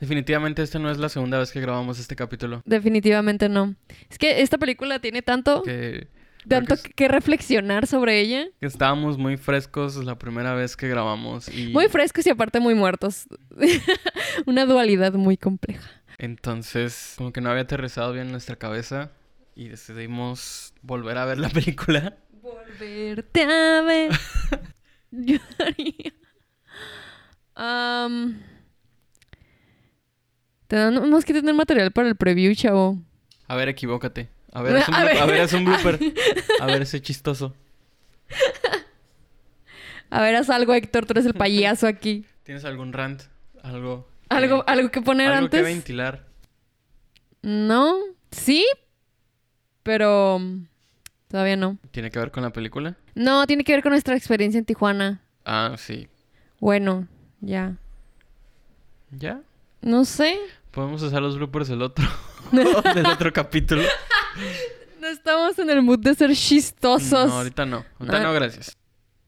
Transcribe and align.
Definitivamente 0.00 0.62
esta 0.62 0.78
no 0.78 0.90
es 0.90 0.98
la 0.98 1.08
segunda 1.08 1.38
vez 1.38 1.52
que 1.52 1.60
grabamos 1.60 1.98
este 1.98 2.16
capítulo. 2.16 2.62
Definitivamente 2.64 3.48
no. 3.48 3.74
Es 4.10 4.18
que 4.18 4.42
esta 4.42 4.58
película 4.58 4.98
tiene 5.00 5.22
tanto, 5.22 5.62
Que, 5.62 6.08
tanto 6.48 6.74
que 6.82 6.90
que 6.90 7.08
reflexionar 7.08 7.86
sobre 7.86 8.20
ella. 8.20 8.46
que 8.60 8.66
estábamos 8.66 9.18
muy 9.18 9.36
frescos 9.36 9.96
la 10.04 10.18
primera 10.18 10.54
vez 10.54 10.76
que 10.76 10.88
grabamos 10.88 11.48
y 11.48 11.68
Muy 11.68 11.88
frescos 11.88 12.26
y 12.26 12.30
aparte 12.30 12.58
muy 12.60 12.74
muertos. 12.74 13.26
Una 14.46 14.64
dualidad 14.66 15.12
muy 15.14 15.36
compleja. 15.36 15.88
entonces 16.18 17.14
como 17.18 17.32
que 17.32 17.40
no 17.40 17.50
había 17.50 17.62
aterrizado 17.62 18.12
bien 18.12 18.26
en 18.26 18.32
nuestra 18.32 18.56
cabeza 18.56 19.10
y 19.54 19.68
decidimos 19.68 20.72
volver 20.82 21.18
a 21.18 21.24
ver 21.26 21.38
la 21.38 21.48
película. 21.50 22.16
Volverte 22.40 23.42
a 23.42 23.82
ver. 23.82 24.10
Yo 25.10 25.38
haría. 25.58 26.12
Tenemos 30.76 31.24
que 31.24 31.34
tener 31.34 31.54
material 31.54 31.90
para 31.92 32.08
el 32.08 32.16
preview, 32.16 32.54
chavo. 32.54 32.98
A 33.48 33.56
ver, 33.56 33.68
equivócate. 33.68 34.28
A 34.52 34.62
ver, 34.62 34.76
es 34.78 34.88
un, 34.88 34.94
A 34.94 35.04
ver. 35.04 35.18
a 35.18 35.26
ver, 35.26 35.40
es 35.40 35.52
un 35.52 35.64
blooper. 35.64 35.98
A 36.60 36.66
ver, 36.66 36.82
ese 36.82 37.00
chistoso. 37.00 37.54
A 40.10 40.20
ver, 40.20 40.36
haz 40.36 40.50
algo, 40.50 40.74
Héctor. 40.74 41.06
Tú 41.06 41.12
eres 41.12 41.26
el 41.26 41.34
payaso 41.34 41.86
aquí. 41.86 42.26
¿Tienes 42.44 42.64
algún 42.64 42.92
rant? 42.92 43.22
Algo. 43.62 44.08
que- 44.28 44.34
¿Algo, 44.36 44.64
algo 44.66 44.90
que 44.90 45.00
poner 45.02 45.28
algo 45.28 45.44
antes? 45.44 45.60
que 45.60 45.64
ventilar. 45.64 46.26
No. 47.42 47.96
Sí. 48.30 48.64
Pero. 49.82 50.38
mm, 50.38 50.66
Todavía 51.28 51.56
no. 51.56 51.78
¿Tiene 51.92 52.10
que 52.10 52.18
ver 52.18 52.30
con 52.30 52.42
la 52.42 52.50
película? 52.52 52.96
No, 53.14 53.46
tiene 53.46 53.64
que 53.64 53.72
ver 53.72 53.82
con 53.82 53.90
nuestra 53.92 54.14
experiencia 54.16 54.58
en 54.58 54.66
Tijuana. 54.66 55.22
Ah, 55.46 55.76
sí. 55.78 56.08
Bueno, 56.60 57.08
ya. 57.40 57.74
¿Ya? 59.12 59.40
No 59.80 60.04
sé. 60.04 60.36
Podemos 60.72 61.02
usar 61.02 61.22
los 61.22 61.36
bloopers 61.36 61.68
del 61.68 61.82
otro, 61.82 62.04
del 62.94 63.06
otro 63.06 63.32
capítulo. 63.32 63.82
No 65.00 65.06
estamos 65.08 65.58
en 65.58 65.68
el 65.70 65.82
mood 65.82 65.98
de 65.98 66.14
ser 66.14 66.34
chistosos. 66.34 67.28
No, 67.28 67.38
ahorita 67.38 67.66
no. 67.66 67.84
Ahorita 67.98 68.18
Ah. 68.18 68.22
no, 68.22 68.32
gracias. 68.32 68.76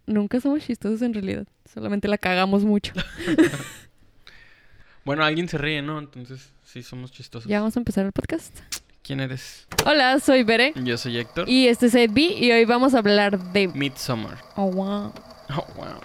Nunca 0.06 0.40
somos 0.40 0.64
chistosos 0.64 1.02
en 1.02 1.12
realidad. 1.14 1.46
Solamente 1.72 2.08
la 2.08 2.18
cagamos 2.18 2.64
mucho. 2.64 2.92
Bueno, 5.06 5.22
alguien 5.22 5.46
se 5.50 5.58
ríe, 5.58 5.82
¿no? 5.82 5.98
Entonces, 5.98 6.50
sí, 6.64 6.82
somos 6.82 7.12
chistosos. 7.12 7.46
Ya 7.46 7.58
vamos 7.60 7.76
a 7.76 7.80
empezar 7.80 8.06
el 8.06 8.12
podcast. 8.12 8.58
¿Quién 9.02 9.20
eres? 9.20 9.66
Hola, 9.84 10.18
soy 10.18 10.44
Bere. 10.44 10.72
Yo 10.76 10.96
soy 10.96 11.18
Héctor. 11.18 11.46
Y 11.46 11.68
este 11.68 11.86
es 11.88 11.94
Ed 11.94 12.08
B. 12.10 12.22
Y 12.22 12.50
hoy 12.52 12.64
vamos 12.64 12.94
a 12.94 13.00
hablar 13.00 13.38
de. 13.52 13.68
Midsommar. 13.68 14.38
Oh, 14.56 14.70
wow. 14.72 15.12
Oh, 15.50 15.66
wow. 15.76 16.00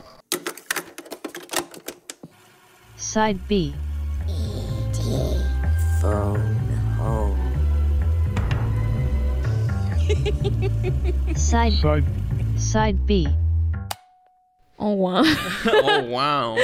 Side 2.97 3.39
B. 3.47 3.71
Side 11.35 11.71
Side 11.75 12.05
Side 12.55 12.99
B. 13.05 13.27
Oh, 14.77 14.93
wow. 14.95 15.23
Oh, 15.83 16.01
wow. 16.07 16.55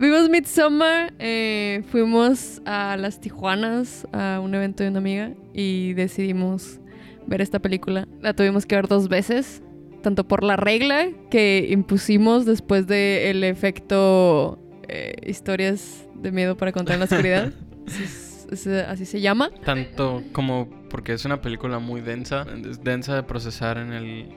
Vimos 0.00 0.30
Midsommar. 0.30 1.12
eh, 1.18 1.82
fuimos 1.90 2.62
a 2.64 2.96
las 2.96 3.20
Tijuanas 3.20 4.08
a 4.12 4.40
un 4.42 4.54
evento 4.54 4.82
de 4.84 4.88
una 4.88 5.00
amiga. 5.00 5.32
Y 5.52 5.92
decidimos 5.92 6.80
ver 7.26 7.42
esta 7.42 7.58
película. 7.58 8.06
La 8.22 8.32
tuvimos 8.32 8.64
que 8.64 8.74
ver 8.74 8.88
dos 8.88 9.10
veces. 9.10 9.62
Tanto 10.02 10.26
por 10.26 10.42
la 10.42 10.56
regla 10.56 11.08
que 11.30 11.68
impusimos 11.70 12.46
después 12.46 12.86
del 12.86 13.44
efecto 13.44 14.58
eh, 14.88 15.12
historias 15.26 16.06
de 16.14 16.32
miedo 16.32 16.56
para 16.56 16.72
contar 16.72 16.94
en 16.94 17.00
la 17.00 17.04
oscuridad. 17.04 17.52
Así, 18.50 18.54
es- 18.54 18.66
es- 18.66 18.86
así 18.88 19.04
se 19.06 19.20
llama. 19.20 19.50
Tanto 19.64 20.22
como 20.32 20.68
porque 20.90 21.12
es 21.12 21.24
una 21.24 21.40
película 21.40 21.78
muy 21.78 22.00
densa. 22.00 22.46
Es 22.68 22.82
densa 22.82 23.14
de 23.14 23.22
procesar 23.22 23.78
en 23.78 23.92
el 23.92 24.28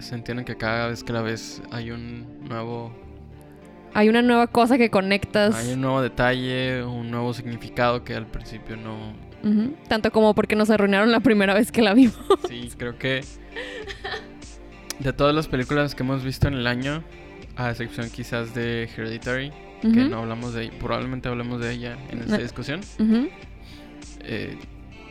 sentido 0.00 0.38
en 0.38 0.44
que 0.44 0.56
cada 0.56 0.88
vez 0.88 1.02
que 1.04 1.12
la 1.12 1.22
ves 1.22 1.60
hay 1.72 1.90
un 1.90 2.26
nuevo 2.48 2.92
Hay 3.94 4.08
una 4.08 4.22
nueva 4.22 4.46
cosa 4.46 4.78
que 4.78 4.90
conectas. 4.90 5.54
hay 5.54 5.72
un 5.72 5.80
nuevo 5.80 6.00
detalle, 6.02 6.82
un 6.84 7.10
nuevo 7.10 7.32
significado 7.34 8.04
que 8.04 8.14
al 8.14 8.26
principio 8.26 8.76
no. 8.76 9.14
Tanto 9.88 10.10
como 10.12 10.34
porque 10.34 10.56
nos 10.56 10.68
arruinaron 10.68 11.10
la 11.10 11.20
primera 11.20 11.54
vez 11.54 11.70
que 11.72 11.80
la 11.82 11.94
vimos. 11.94 12.16
Sí, 12.48 12.68
creo 12.76 12.98
que 12.98 13.22
de 14.98 15.12
todas 15.12 15.34
las 15.34 15.48
películas 15.48 15.94
que 15.94 16.02
hemos 16.02 16.22
visto 16.24 16.48
en 16.48 16.54
el 16.54 16.66
año, 16.66 17.02
a 17.56 17.70
excepción 17.70 18.10
quizás 18.10 18.54
de 18.54 18.88
Hereditary, 18.96 19.52
que 19.80 19.88
no 19.88 20.18
hablamos 20.18 20.54
de 20.54 20.70
probablemente 20.78 21.28
hablemos 21.28 21.60
de 21.60 21.72
ella 21.72 21.98
en 22.10 22.20
esta 22.20 22.38
discusión, 22.38 22.80
eh, 24.20 24.56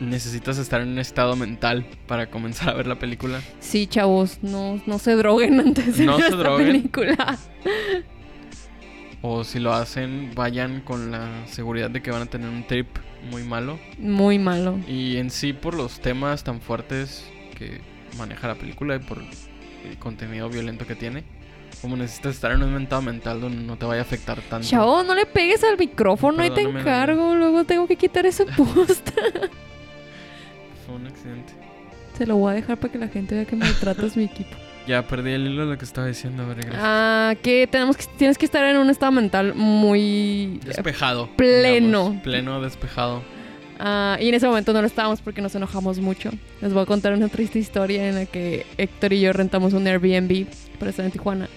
necesitas 0.00 0.58
estar 0.58 0.80
en 0.80 0.88
un 0.88 0.98
estado 0.98 1.34
mental 1.36 1.86
para 2.06 2.30
comenzar 2.30 2.68
a 2.70 2.74
ver 2.74 2.86
la 2.86 2.98
película. 2.98 3.40
Sí, 3.60 3.86
chavos, 3.86 4.38
no, 4.42 4.80
no 4.86 4.98
se 4.98 5.14
droguen 5.16 5.58
antes 5.66 5.96
de 5.98 6.06
No 6.06 6.12
ver 6.16 6.22
se 6.22 6.28
esta 6.30 6.36
droguen. 6.42 6.66
película. 6.66 7.38
O 9.20 9.42
si 9.42 9.58
lo 9.58 9.72
hacen, 9.74 10.30
vayan 10.34 10.80
con 10.80 11.10
la 11.10 11.46
seguridad 11.46 11.90
de 11.90 12.00
que 12.02 12.10
van 12.12 12.22
a 12.22 12.26
tener 12.26 12.48
un 12.48 12.64
trip 12.66 12.86
muy 13.30 13.42
malo. 13.42 13.78
Muy 13.98 14.38
malo. 14.38 14.78
Y 14.86 15.16
en 15.16 15.30
sí 15.30 15.52
por 15.52 15.74
los 15.74 16.00
temas 16.00 16.44
tan 16.44 16.60
fuertes 16.60 17.24
que 17.56 17.80
maneja 18.16 18.46
la 18.46 18.54
película 18.54 18.94
y 18.94 19.00
por 19.00 19.18
el 19.18 19.98
contenido 19.98 20.48
violento 20.48 20.86
que 20.86 20.94
tiene. 20.94 21.24
Como 21.80 21.96
necesitas 21.96 22.34
estar 22.34 22.50
en 22.52 22.62
un 22.62 22.82
estado 22.82 23.02
mental 23.02 23.40
donde 23.40 23.62
no 23.62 23.76
te 23.76 23.86
vaya 23.86 24.00
a 24.00 24.02
afectar 24.02 24.40
tanto. 24.42 24.66
Chavo, 24.66 25.02
no 25.04 25.14
le 25.14 25.26
pegues 25.26 25.62
al 25.62 25.78
micrófono 25.78 26.44
y 26.44 26.50
te 26.50 26.62
encargo. 26.62 27.34
Luego 27.34 27.64
tengo 27.64 27.86
que 27.86 27.96
quitar 27.96 28.26
ese 28.26 28.44
post. 28.56 29.10
Fue 30.86 30.94
un 30.94 31.06
accidente. 31.06 31.52
Se 32.16 32.26
lo 32.26 32.36
voy 32.36 32.52
a 32.52 32.54
dejar 32.56 32.78
para 32.78 32.92
que 32.92 32.98
la 32.98 33.08
gente 33.08 33.34
vea 33.36 33.44
que 33.44 33.54
maltratas 33.56 34.16
mi 34.16 34.24
equipo. 34.24 34.56
Ya 34.88 35.06
perdí 35.06 35.32
el 35.32 35.46
hilo 35.46 35.66
de 35.66 35.72
lo 35.72 35.78
que 35.78 35.84
estaba 35.84 36.06
diciendo. 36.06 36.42
A 36.42 36.46
ver, 36.46 36.56
gracias. 36.56 36.80
Ah, 36.82 37.34
que 37.42 37.68
tenemos 37.70 37.96
que 37.96 38.04
tienes 38.16 38.38
que 38.38 38.46
estar 38.46 38.64
en 38.64 38.78
un 38.78 38.88
estado 38.90 39.12
mental 39.12 39.54
muy 39.54 40.58
Despejado. 40.64 41.28
pleno. 41.36 42.04
digamos, 42.04 42.22
pleno, 42.22 42.60
despejado. 42.60 43.22
Ah, 43.78 44.16
y 44.20 44.28
en 44.30 44.34
ese 44.34 44.46
momento 44.48 44.72
no 44.72 44.80
lo 44.80 44.86
estábamos 44.88 45.20
porque 45.20 45.40
nos 45.42 45.54
enojamos 45.54 46.00
mucho. 46.00 46.30
Les 46.60 46.72
voy 46.72 46.82
a 46.82 46.86
contar 46.86 47.12
una 47.12 47.28
triste 47.28 47.58
historia 47.60 48.08
en 48.08 48.14
la 48.16 48.26
que 48.26 48.66
Héctor 48.78 49.12
y 49.12 49.20
yo 49.20 49.32
rentamos 49.32 49.74
un 49.74 49.86
Airbnb 49.86 50.46
para 50.78 50.90
estar 50.90 51.04
en 51.04 51.12
Tijuana. 51.12 51.48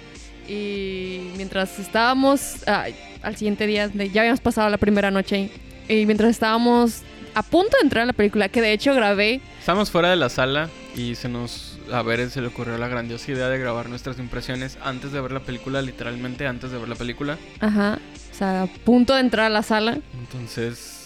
Y 0.48 1.32
mientras 1.38 1.78
estábamos, 1.80 2.64
ah, 2.68 2.88
al 3.22 3.36
siguiente 3.36 3.68
día, 3.68 3.88
de- 3.88 4.10
ya 4.10 4.22
habíamos 4.22 4.42
pasado 4.42 4.70
la 4.70 4.78
primera 4.78 5.12
noche, 5.12 5.50
y 5.88 6.06
mientras 6.06 6.30
estábamos 6.32 7.02
a 7.34 7.44
punto 7.44 7.78
de 7.78 7.84
entrar 7.84 8.04
a 8.04 8.06
la 8.08 8.14
película, 8.14 8.50
que 8.50 8.62
de 8.62 8.74
hecho 8.74 8.94
grabé, 8.94 9.42
Estábamos 9.60 9.92
fuera 9.92 10.10
de 10.10 10.16
la 10.16 10.30
sala 10.30 10.70
y 10.96 11.16
se 11.16 11.30
nos. 11.30 11.78
A 11.92 12.02
ver, 12.04 12.30
se 12.30 12.42
le 12.42 12.48
ocurrió 12.48 12.78
la 12.78 12.88
grandiosa 12.88 13.32
idea 13.32 13.48
de 13.50 13.58
grabar 13.60 13.90
nuestras 13.90 14.18
impresiones 14.20 14.78
antes 14.84 15.12
de 15.12 15.20
ver 15.22 15.32
la 15.32 15.42
película, 15.42 15.82
literalmente 15.82 16.48
antes 16.48 16.72
de 16.72 16.78
ver 16.78 16.90
la 16.90 16.96
película. 16.96 17.38
ajá, 17.60 18.00
o 18.32 18.36
sea, 18.36 18.64
a 18.64 18.68
punto 18.68 19.14
de 19.14 19.20
entrar 19.22 19.46
a 19.46 19.50
la 19.50 19.64
sala. 19.64 20.00
Entonces. 20.20 20.98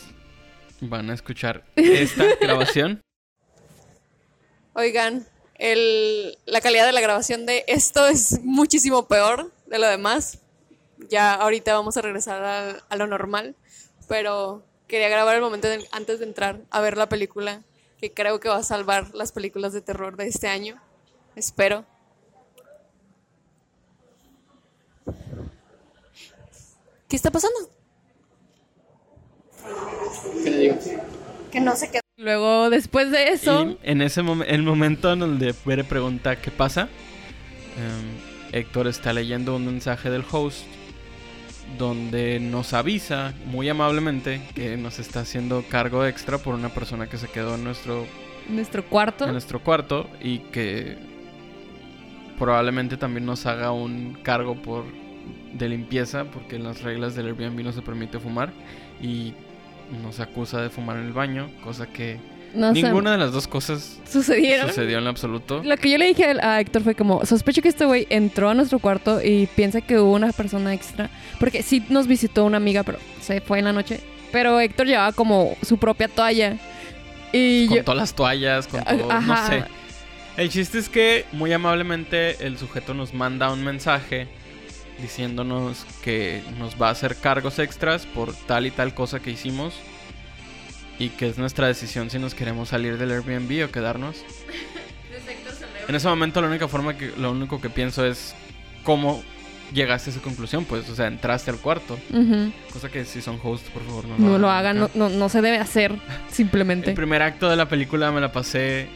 Van 0.82 1.10
a 1.10 1.14
escuchar 1.14 1.64
esta 1.78 2.26
grabación. 2.42 3.02
Oigan, 4.74 5.26
el, 5.56 6.38
la 6.46 6.62
calidad 6.62 6.86
de 6.86 6.92
la 6.92 7.02
grabación 7.02 7.46
de 7.46 7.64
esto 7.68 8.08
es 8.08 8.42
muchísimo 8.44 9.08
peor 9.08 9.52
de 9.68 9.80
lo 9.80 9.88
demás. 9.88 10.40
Ya 11.10 11.34
ahorita 11.34 11.74
vamos 11.74 11.98
a 11.98 12.02
regresar 12.02 12.44
a, 12.44 12.70
a 12.90 12.96
lo 12.96 13.08
normal, 13.08 13.56
pero 14.08 14.64
quería 14.88 15.10
grabar 15.10 15.36
el 15.36 15.42
momento 15.42 15.68
de- 15.68 15.88
antes 15.92 16.20
de 16.20 16.26
entrar 16.26 16.62
a 16.72 16.82
ver 16.82 16.98
la 16.98 17.10
película, 17.10 17.64
que 18.00 18.14
creo 18.14 18.40
que 18.40 18.50
va 18.50 18.58
a 18.58 18.64
salvar 18.64 19.14
las 19.14 19.32
películas 19.32 19.74
de 19.74 19.82
terror 19.82 20.16
de 20.18 20.28
este 20.28 20.48
año. 20.48 20.82
Espero. 21.36 21.86
¿Qué 27.08 27.16
está 27.16 27.32
pasando? 27.32 27.70
Que 31.52 31.60
no 31.60 31.76
se 31.76 31.90
quedó. 31.92 32.05
Luego, 32.18 32.70
después 32.70 33.12
de 33.12 33.30
eso... 33.30 33.72
Y 33.72 33.78
en 33.84 34.02
ese 34.02 34.22
momento, 34.22 34.54
el 34.54 34.64
momento 34.64 35.12
en 35.12 35.20
donde 35.20 35.54
Bere 35.66 35.84
pregunta 35.84 36.38
qué 36.38 36.50
pasa, 36.50 36.84
em, 37.78 38.54
Héctor 38.54 38.88
está 38.88 39.12
leyendo 39.12 39.56
un 39.56 39.66
mensaje 39.66 40.10
del 40.10 40.24
host 40.32 40.66
donde 41.78 42.40
nos 42.40 42.74
avisa 42.74 43.34
muy 43.48 43.68
amablemente 43.68 44.42
que 44.56 44.78
nos 44.78 45.00
está 45.00 45.22
haciendo 45.22 45.64
cargo 45.68 46.06
extra 46.06 46.38
por 46.38 46.56
una 46.56 46.70
persona 46.70 47.08
que 47.08 47.18
se 47.18 47.28
quedó 47.28 47.56
en 47.56 47.66
nuestro, 47.66 48.06
nuestro 48.48 48.86
cuarto. 48.86 49.26
en 49.26 49.34
nuestro 49.34 49.62
cuarto 49.62 50.10
y 50.22 50.40
que 50.40 50.98
probablemente 52.40 52.96
también 52.98 53.26
nos 53.26 53.46
haga 53.46 53.72
un 53.72 54.14
cargo 54.22 54.62
por 54.62 54.86
de 55.54 55.70
limpieza 55.70 56.26
porque 56.26 56.56
en 56.56 56.64
las 56.64 56.82
reglas 56.82 57.16
del 57.16 57.28
Airbnb 57.28 57.64
no 57.64 57.72
se 57.72 57.82
permite 57.82 58.20
fumar 58.20 58.54
y 59.02 59.34
nos 60.04 60.20
acusa 60.20 60.62
de 60.62 60.70
fumar 60.70 60.98
en 60.98 61.06
el 61.06 61.14
baño, 61.14 61.50
cosa 61.64 61.88
que 61.88 62.18
No 62.54 62.72
ninguna 62.72 63.12
de 63.14 63.18
las 63.18 63.32
dos 63.32 63.48
cosas 63.48 64.00
sucedieron. 64.10 64.68
sucedió 64.70 64.98
en 65.00 65.08
absoluto. 65.08 65.62
Lo 65.64 65.78
que 65.78 65.90
yo 65.92 65.98
le 65.98 66.08
dije 66.08 66.26
a 66.42 66.60
Héctor 66.62 66.84
fue 66.84 66.96
como, 66.96 67.26
sospecho 67.26 67.62
que 67.62 67.70
este 67.70 67.86
güey 67.86 68.08
entró 68.10 68.50
a 68.50 68.54
nuestro 68.54 68.80
cuarto 68.80 69.22
y 69.22 69.48
piensa 69.56 69.82
que 69.82 70.00
hubo 70.00 70.14
una 70.14 70.32
persona 70.32 70.74
extra. 70.74 71.10
Porque 71.40 71.64
sí 71.64 71.84
nos 71.90 72.08
visitó 72.08 72.46
una 72.46 72.58
amiga, 72.58 72.84
pero 72.84 73.00
se 73.22 73.42
fue 73.42 73.60
en 73.60 73.66
la 73.66 73.74
noche. 73.74 74.00
Pero 74.32 74.60
Héctor 74.60 74.88
llevaba 74.88 75.12
como 75.12 75.56
su 75.62 75.78
propia 75.78 76.08
toalla. 76.08 76.58
Y 77.32 77.68
Con 77.68 77.78
yo... 77.78 77.84
todas 77.84 77.98
las 78.00 78.14
toallas, 78.16 78.68
con 78.68 78.84
todo, 78.84 79.22
no 79.22 79.48
sé. 79.48 79.64
El 80.38 80.50
chiste 80.50 80.80
es 80.80 80.90
que 80.90 81.26
muy 81.32 81.54
amablemente 81.54 82.46
el 82.46 82.58
sujeto 82.58 82.94
nos 82.94 83.14
manda 83.14 83.52
un 83.52 83.64
mensaje 83.64 84.28
diciéndonos 85.02 85.86
que 86.04 86.42
nos 86.60 86.82
va 86.82 86.88
a 86.90 86.92
hacer 86.92 87.16
cargos 87.18 87.60
extras 87.60 88.06
por 88.06 88.34
tal 88.34 88.66
y 88.66 88.72
tal 88.72 88.94
cosa 88.94 89.20
que 89.20 89.32
hicimos 89.32 89.74
y 90.98 91.10
que 91.10 91.28
es 91.28 91.38
nuestra 91.38 91.68
decisión 91.68 92.10
si 92.10 92.20
nos 92.20 92.34
queremos 92.36 92.70
salir 92.70 92.98
del 92.98 93.12
Airbnb 93.12 93.66
o 93.66 93.72
quedarnos. 93.72 94.18
En 95.88 95.94
ese 95.94 96.08
momento 96.08 96.42
la 96.42 96.48
única 96.48 96.68
forma 96.68 96.98
que 96.98 97.12
lo 97.16 97.30
único 97.32 97.62
que 97.62 97.70
pienso 97.70 98.04
es 98.04 98.34
cómo 98.84 99.22
llegaste 99.72 100.10
a 100.10 100.14
esa 100.14 100.22
conclusión, 100.22 100.66
pues, 100.66 100.90
o 100.90 100.96
sea, 100.96 101.06
entraste 101.06 101.52
al 101.52 101.58
cuarto, 101.58 102.00
cosa 102.74 102.90
que 102.90 103.06
si 103.06 103.22
son 103.22 103.40
hosts, 103.44 103.70
por 103.70 103.84
favor, 103.86 104.06
no, 104.06 104.18
No 104.18 104.38
lo 104.40 104.50
hagan, 104.50 104.80
no, 104.80 104.90
no, 104.96 105.10
no 105.10 105.30
se 105.30 105.42
debe 105.44 105.58
hacer, 105.60 105.94
simplemente. 106.32 106.90
El 106.90 106.96
primer 106.96 107.22
acto 107.22 107.50
de 107.50 107.56
la 107.56 107.70
película 107.70 108.12
me 108.12 108.20
la 108.20 108.32
pasé 108.32 108.88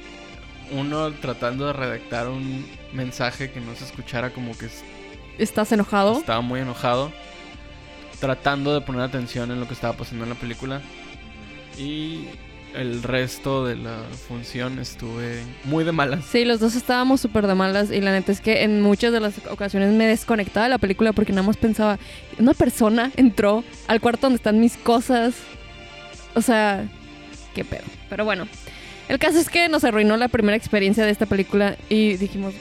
uno 0.72 1.12
tratando 1.14 1.68
de 1.68 1.74
redactar 1.74 2.28
un 2.28 2.66
mensaje 2.94 3.52
que 3.52 3.60
no 3.62 3.76
se 3.76 3.86
escuchara 3.86 4.32
como 4.32 4.58
que 4.58 4.66
es- 4.66 4.84
¿Estás 5.40 5.72
enojado? 5.72 6.20
estaba 6.20 6.42
muy 6.42 6.60
enojado, 6.60 7.12
tratando 8.20 8.74
de 8.74 8.82
poner 8.82 9.02
atención 9.02 9.52
en 9.52 9.60
lo 9.60 9.68
que 9.68 9.74
estaba 9.74 9.94
pasando 9.94 10.26
en 10.26 10.30
la 10.30 10.36
película 10.36 10.82
y 11.78 12.26
el 12.76 13.02
resto 13.02 13.66
de 13.66 13.78
la 13.78 14.04
función 14.28 14.80
estuve 14.80 15.42
muy 15.64 15.86
de 15.86 15.94
malas. 15.94 16.26
Sí, 16.26 16.44
los 16.46 16.60
dos 16.60 16.76
estábamos 16.76 17.22
súper 17.22 17.48
de 17.48 17.56
malas 17.56 17.90
y 17.90 18.02
la 18.02 18.12
neta 18.12 18.32
es 18.32 18.42
que 18.42 18.64
en 18.64 18.82
muchas 18.82 19.14
de 19.14 19.22
las 19.22 19.34
ocasiones 19.50 19.94
me 19.94 20.06
desconectaba 20.06 20.66
de 20.66 20.72
la 20.72 20.78
película 20.78 21.14
porque 21.14 21.32
nada 21.32 21.48
más 21.48 21.58
pensaba, 21.58 21.98
una 22.38 22.54
persona 22.54 23.12
entró 23.16 23.64
al 23.88 24.02
cuarto 24.02 24.24
donde 24.24 24.36
están 24.36 24.60
mis 24.60 24.76
cosas. 24.76 25.36
O 26.36 26.42
sea, 26.42 26.84
qué 27.56 27.64
pedo. 27.64 27.86
Pero 28.10 28.26
bueno, 28.26 28.48
el 29.08 29.18
caso 29.18 29.40
es 29.40 29.50
que 29.50 29.70
nos 29.70 29.84
arruinó 29.84 30.18
la 30.18 30.28
primera 30.28 30.56
experiencia 30.58 31.06
de 31.06 31.12
esta 31.12 31.26
película 31.26 31.78
y 31.88 32.18
dijimos, 32.18 32.54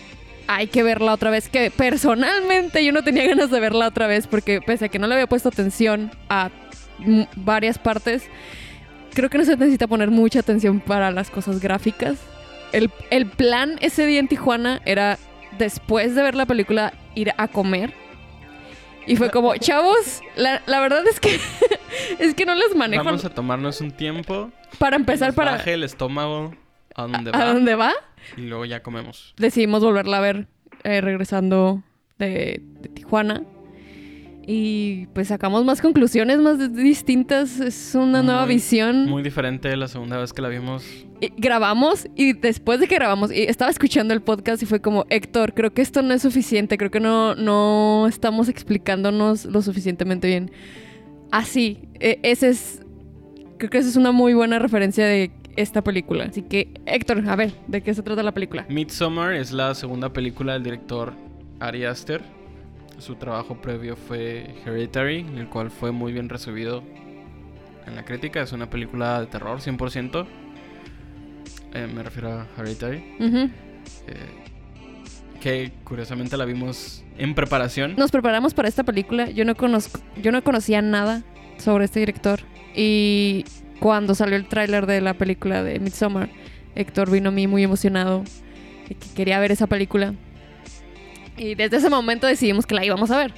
hay 0.49 0.67
que 0.67 0.83
verla 0.83 1.13
otra 1.13 1.31
vez, 1.31 1.49
que 1.49 1.71
personalmente 1.71 2.85
yo 2.85 2.91
no 2.91 3.05
tenía 3.05 3.27
ganas 3.27 3.51
de 3.51 3.61
verla 3.61 3.87
otra 3.87 4.07
vez 4.07 4.27
porque 4.27 4.61
pese 4.61 4.87
a 4.87 4.89
que 4.89 4.99
no 4.99 5.07
le 5.07 5.15
había 5.15 5.27
puesto 5.27 5.51
atención 5.51 6.11
a 6.29 6.51
varias 7.37 7.79
partes, 7.79 8.25
creo 9.13 9.29
que 9.29 9.39
no 9.39 9.45
se 9.45 9.57
necesita 9.57 9.87
poner 9.87 10.11
mucha 10.11 10.41
atención 10.41 10.81
para 10.81 11.11
las 11.11 11.31
cosas 11.31 11.61
gráficas. 11.61 12.19
El, 12.73 12.91
el 13.11 13.27
plan 13.27 13.77
ese 13.81 14.07
día 14.07 14.21
en 14.21 14.27
Tijuana 14.27 14.81
era, 14.85 15.19
después 15.59 16.15
de 16.15 16.23
ver 16.23 16.35
la 16.35 16.47
película, 16.47 16.95
ir 17.15 17.33
a 17.37 17.47
comer. 17.49 17.93
Y 19.07 19.17
fue 19.17 19.31
como, 19.31 19.55
chavos, 19.59 20.23
la, 20.35 20.63
la 20.67 20.81
verdad 20.81 21.07
es 21.07 21.21
que 21.21 21.39
es 22.19 22.35
que 22.35 22.47
no 22.47 22.55
les 22.55 22.75
manejo 22.75 23.05
Vamos 23.05 23.25
a 23.25 23.31
tomarnos 23.31 23.83
un 23.83 23.91
tiempo, 23.91 24.51
para 24.79 24.97
empezar 24.97 25.35
para 25.35 25.53
baje 25.53 25.75
el 25.75 25.85
estómago 25.85 26.55
a 27.05 27.45
dónde 27.53 27.75
va. 27.75 27.93
y 28.37 28.43
luego 28.43 28.65
ya 28.65 28.83
comemos. 28.83 29.35
Decidimos 29.39 29.83
volverla 29.83 30.19
a 30.19 30.21
ver 30.21 30.49
eh, 30.85 31.01
regresando 31.01 31.83
de, 32.19 32.63
de 32.81 32.89
Tijuana. 32.89 33.43
Y 34.51 35.09
pues 35.13 35.29
sacamos 35.29 35.67
más 35.67 35.83
conclusiones 35.83 36.39
más 36.39 36.73
distintas. 36.75 37.61
Es 37.61 37.95
una 37.95 38.23
nueva 38.23 38.47
visión. 38.47 39.05
Muy 39.07 39.23
diferente 39.23 39.69
de 39.69 39.77
la 39.77 39.89
segunda 39.89 40.17
vez 40.17 40.33
que 40.33 40.41
la 40.41 40.49
vimos. 40.49 40.87
Y 41.21 41.33
grabamos 41.37 42.07
y 42.17 42.33
después 42.33 42.81
de 42.81 42.87
que 42.87 42.95
grabamos, 42.95 43.31
y 43.31 43.43
estaba 43.43 43.71
escuchando 43.71 44.15
el 44.15 44.23
podcast 44.23 44.63
y 44.63 44.67
fue 44.67 44.81
como, 44.81 45.05
Héctor, 45.11 45.53
creo 45.53 45.75
que 45.75 45.83
esto 45.83 46.01
no 46.01 46.15
es 46.15 46.23
suficiente, 46.23 46.79
creo 46.79 46.91
que 46.91 47.01
no, 47.01 47.35
no 47.35 48.07
estamos 48.09 48.49
explicándonos 48.49 49.45
lo 49.45 49.61
suficientemente 49.61 50.29
bien. 50.29 50.51
Así, 51.31 51.83
e- 52.01 52.19
ese 52.23 52.49
es, 52.49 52.81
creo 53.59 53.69
que 53.69 53.77
esa 53.79 53.89
es 53.91 53.97
una 53.97 54.13
muy 54.13 54.33
buena 54.33 54.59
referencia 54.59 55.05
de 55.05 55.31
esta 55.59 55.83
película. 55.83 56.25
Así 56.25 56.43
que, 56.43 56.73
Héctor, 56.87 57.29
a 57.29 57.35
ver, 57.35 57.53
¿de 57.67 57.83
qué 57.83 57.93
se 57.93 58.03
trata 58.03 58.23
la 58.23 58.33
película? 58.33 58.65
Midsommar 58.69 59.35
es 59.35 59.51
la 59.51 59.75
segunda 59.75 60.13
película 60.13 60.53
del 60.53 60.63
director 60.63 61.13
Ari 61.59 61.85
Aster. 61.85 62.23
Su 62.99 63.17
trabajo 63.17 63.61
previo 63.61 63.97
fue 63.97 64.55
Hereditary, 64.65 65.27
el 65.37 65.49
cual 65.49 65.71
fue 65.71 65.91
muy 65.91 66.13
bien 66.13 66.29
recibido 66.29 66.85
en 67.87 67.97
la 67.97 68.05
crítica. 68.05 68.41
Es 68.41 68.53
una 68.53 68.71
película 68.71 69.21
de 69.21 69.27
terror 69.27 69.59
100%. 69.59 70.27
Eh, 71.75 71.89
me 71.93 72.03
refiero 72.05 72.31
a 72.31 72.47
Hereditary. 72.57 73.05
Eh, 73.19 73.57
que 75.41 75.73
curiosamente 75.83 76.37
la 76.37 76.45
vimos 76.45 77.05
en 77.17 77.35
preparación. 77.35 77.97
Nos 77.97 78.13
preparamos 78.13 78.55
para 78.55 78.69
esta 78.69 78.85
película. 78.85 79.29
Yo 79.31 79.45
no 79.45 79.57
conozco, 79.57 80.01
yo 80.23 80.31
no 80.31 80.43
conocía 80.45 80.83
nada 80.83 81.25
sobre 81.59 81.85
este 81.85 81.99
director. 82.01 82.41
Y 82.77 83.45
cuando 83.81 84.15
salió 84.15 84.37
el 84.37 84.47
tráiler 84.47 84.87
de 84.87 85.01
la 85.01 85.15
película 85.15 85.63
de 85.63 85.79
Midsommar, 85.79 86.29
Héctor 86.75 87.11
vino 87.11 87.29
a 87.29 87.33
mí 87.33 87.47
muy 87.47 87.63
emocionado 87.63 88.25
que 88.87 88.97
quería 89.15 89.39
ver 89.39 89.53
esa 89.53 89.67
película. 89.67 90.15
Y 91.37 91.55
desde 91.55 91.77
ese 91.77 91.91
momento 91.91 92.27
decidimos 92.27 92.67
que 92.67 92.75
la 92.75 92.85
íbamos 92.85 93.11
a 93.11 93.19
ver. 93.19 93.35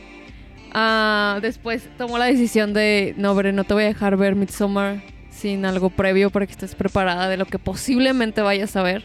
Ah, 0.73 1.39
después 1.43 1.89
tomó 1.99 2.19
la 2.19 2.27
decisión 2.27 2.73
de, 2.73 3.15
no, 3.17 3.35
Bre, 3.35 3.53
no 3.53 3.65
te 3.65 3.75
voy 3.75 3.85
a 3.85 3.87
dejar 3.87 4.17
ver 4.17 4.37
Midsommar 4.37 5.03
sin 5.31 5.65
algo 5.65 5.91
previo 5.91 6.31
para 6.31 6.47
que 6.47 6.53
estés 6.53 6.75
preparada 6.75 7.29
de 7.29 7.37
lo 7.37 7.47
que 7.47 7.59
posiblemente 7.59 8.41
vayas 8.43 8.77
a 8.77 8.83
ver. 8.83 9.03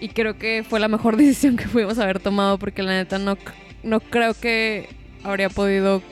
Y 0.00 0.08
creo 0.08 0.36
que 0.36 0.64
fue 0.68 0.80
la 0.80 0.88
mejor 0.88 1.16
decisión 1.18 1.56
que 1.56 1.66
pudimos 1.66 1.98
haber 1.98 2.20
tomado 2.20 2.58
porque 2.58 2.82
la 2.82 2.92
neta 2.92 3.18
no, 3.18 3.38
no 3.82 4.00
creo 4.00 4.34
que 4.34 4.88
habría 5.22 5.48
podido, 5.48 6.02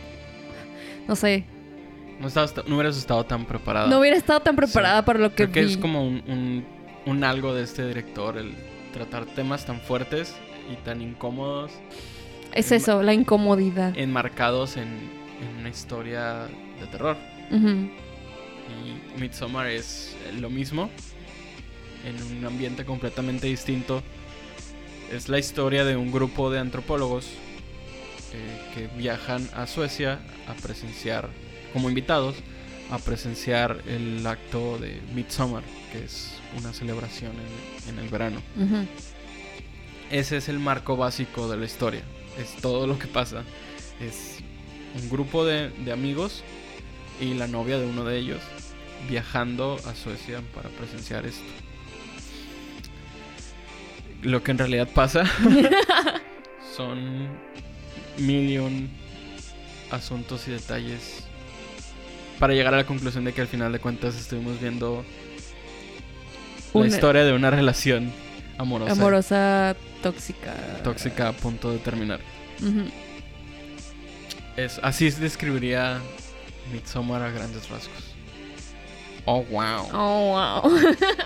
no 1.07 1.17
sé, 1.17 1.45
No, 2.21 2.29
estabas 2.29 2.53
ta- 2.55 2.63
no 2.67 2.77
hubieras 2.77 2.97
estado 2.97 3.25
tan 3.25 3.47
preparada. 3.47 3.89
no 3.89 3.99
hubiera 3.99 4.17
estado 4.17 4.41
tan 4.41 4.55
preparada 4.55 5.05
para 5.05 5.19
lo 5.19 5.31
que 5.31 5.37
Creo 5.49 5.53
que 5.53 5.65
vi. 5.65 5.73
es 5.73 5.79
como 5.79 6.07
un, 6.07 6.23
un- 6.29 6.65
un 7.07 7.25
algo 7.25 7.55
de 7.55 7.63
este 7.65 7.87
director, 7.87 8.37
el 8.37 8.55
tratar 8.93 9.25
temas 9.27 9.65
tan 9.65 9.81
fuertes 9.81 10.35
y 10.71 10.77
tan 10.85 11.01
incómodos, 11.01 11.73
Es 12.53 12.73
eso, 12.73 13.03
la 13.03 13.15
incomodidad. 13.15 13.97
enmarcados 13.97 14.77
en, 14.77 14.89
en 15.41 15.57
una 15.61 15.69
historia 15.71 16.47
de 16.81 16.87
terror. 16.91 17.17
Ujú. 17.51 17.69
Y 19.19 19.21
Midsommar 19.21 19.67
es 19.69 20.17
lo 20.39 20.51
mismo, 20.51 20.91
en 22.05 22.37
un 22.39 22.45
ambiente 22.45 22.85
completamente 22.85 23.47
distinto. 23.47 24.03
Es 25.11 25.29
la 25.29 25.39
historia 25.39 25.85
de 25.85 25.97
un 25.97 26.13
grupo 26.13 26.51
de 26.51 26.59
antropólogos 26.61 27.27
eh, 28.33 28.61
que 28.75 28.87
viajan 28.97 29.49
a 29.57 29.67
Suecia 29.67 30.21
a 30.47 30.55
presenciar, 30.55 31.29
como 31.73 31.89
invitados, 31.89 32.37
a 32.91 32.99
presenciar 32.99 33.83
el 33.87 34.27
acto 34.27 34.79
de 34.79 35.01
Midsommar, 35.15 35.63
que 35.93 36.05
es 36.05 36.33
una 36.59 36.73
celebración 36.73 37.33
en, 37.87 37.95
en 37.95 37.99
el 38.01 38.09
verano. 38.09 38.43
Ese 40.11 40.37
es 40.39 40.49
el 40.49 40.59
marco 40.59 40.97
básico 40.97 41.49
de 41.49 41.57
la 41.57 41.65
historia. 41.65 42.03
Es 42.37 42.61
todo 42.61 42.87
lo 42.87 42.99
que 42.99 43.07
pasa. 43.07 43.45
Es 44.01 44.39
un 45.01 45.09
grupo 45.09 45.45
de, 45.45 45.71
de 45.71 45.93
amigos 45.93 46.43
y 47.21 47.35
la 47.35 47.47
novia 47.47 47.79
de 47.79 47.87
uno 47.87 48.05
de 48.05 48.19
ellos 48.19 48.41
viajando 49.09 49.79
a 49.87 49.95
Suecia 49.95 50.43
para 50.55 50.69
presenciar 50.71 51.27
esto. 51.27 51.45
Lo 54.23 54.43
que 54.43 54.51
en 54.51 54.59
realidad 54.59 54.89
pasa 54.93 55.25
son 56.77 57.29
mil 58.19 58.51
y 58.51 58.59
un 58.59 58.91
asuntos 59.91 60.47
y 60.49 60.53
detalles 60.53 61.25
para 62.41 62.55
llegar 62.55 62.75
a 62.75 62.79
la 62.79 62.85
conclusión 62.87 63.25
de 63.25 63.33
que 63.33 63.41
al 63.43 63.47
final 63.47 63.71
de 63.71 63.79
cuentas 63.79 64.17
estuvimos 64.17 64.61
viendo 64.61 65.05
la 66.75 66.81
Una- 66.81 66.89
historia 66.89 67.23
de 67.25 67.33
una 67.33 67.51
relación 67.51 68.13
amorosa, 68.59 68.93
Amorosa, 68.93 69.77
tóxica. 70.03 70.55
tóxica 70.83 71.29
a 71.29 71.33
punto 71.33 71.71
de 71.71 71.79
terminar. 71.79 72.19
Ujú. 72.61 72.91
Es, 74.57 74.81
así 74.83 75.11
describiría 75.11 75.99
Midsommar 76.73 77.23
a 77.23 77.31
grandes 77.31 77.69
rasgos. 77.69 78.15
Oh, 79.27 79.43
wow. 79.45 79.89
Oh, 79.93 80.63
wow. 80.63 80.79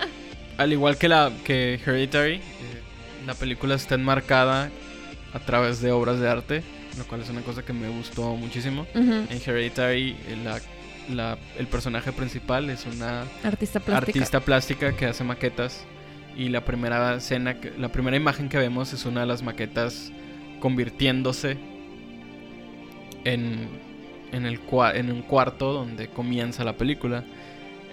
Al 0.59 0.73
igual 0.73 0.97
que 0.99 1.09
la 1.09 1.33
que 1.45 1.75
Hereditary, 1.85 2.35
eh, 2.37 2.41
la 3.27 3.35
película 3.35 3.75
está 3.75 3.95
enmarcada 3.97 4.71
a 5.33 5.39
través 5.41 5.81
de 5.81 5.91
obras 5.91 6.21
de 6.21 6.29
arte, 6.29 6.63
lo 6.97 7.05
cual 7.07 7.23
es 7.23 7.29
una 7.31 7.41
cosa 7.43 7.65
que 7.65 7.73
me 7.73 7.89
gustó 7.89 8.37
muchísimo. 8.37 8.87
En 8.95 9.27
Hereditary, 9.45 10.17
eh, 10.29 10.37
la- 10.45 10.61
la- 11.11 11.39
el 11.59 11.67
personaje 11.67 12.13
principal 12.13 12.71
es 12.71 12.87
una 12.87 13.23
Artista 13.43 13.81
plástica. 13.81 13.97
artista 13.97 14.41
plástica 14.41 14.97
que 14.97 15.07
hace 15.07 15.25
maquetas 15.25 15.85
y 16.37 16.49
la 16.49 16.65
primera 16.65 17.15
escena, 17.17 17.57
la 17.79 17.89
primera 17.89 18.17
imagen 18.17 18.49
que 18.49 18.59
vemos 18.59 18.93
es 18.93 19.05
una 19.07 19.21
de 19.21 19.27
las 19.27 19.43
maquetas 19.43 20.11
convirtiéndose 20.61 21.57
en, 23.25 23.69
en, 24.33 24.47
el 24.47 24.61
en 24.95 25.11
un 25.13 25.23
cuarto 25.23 25.73
donde 25.73 26.09
comienza 26.09 26.65
la 26.65 26.75
película. 26.75 27.25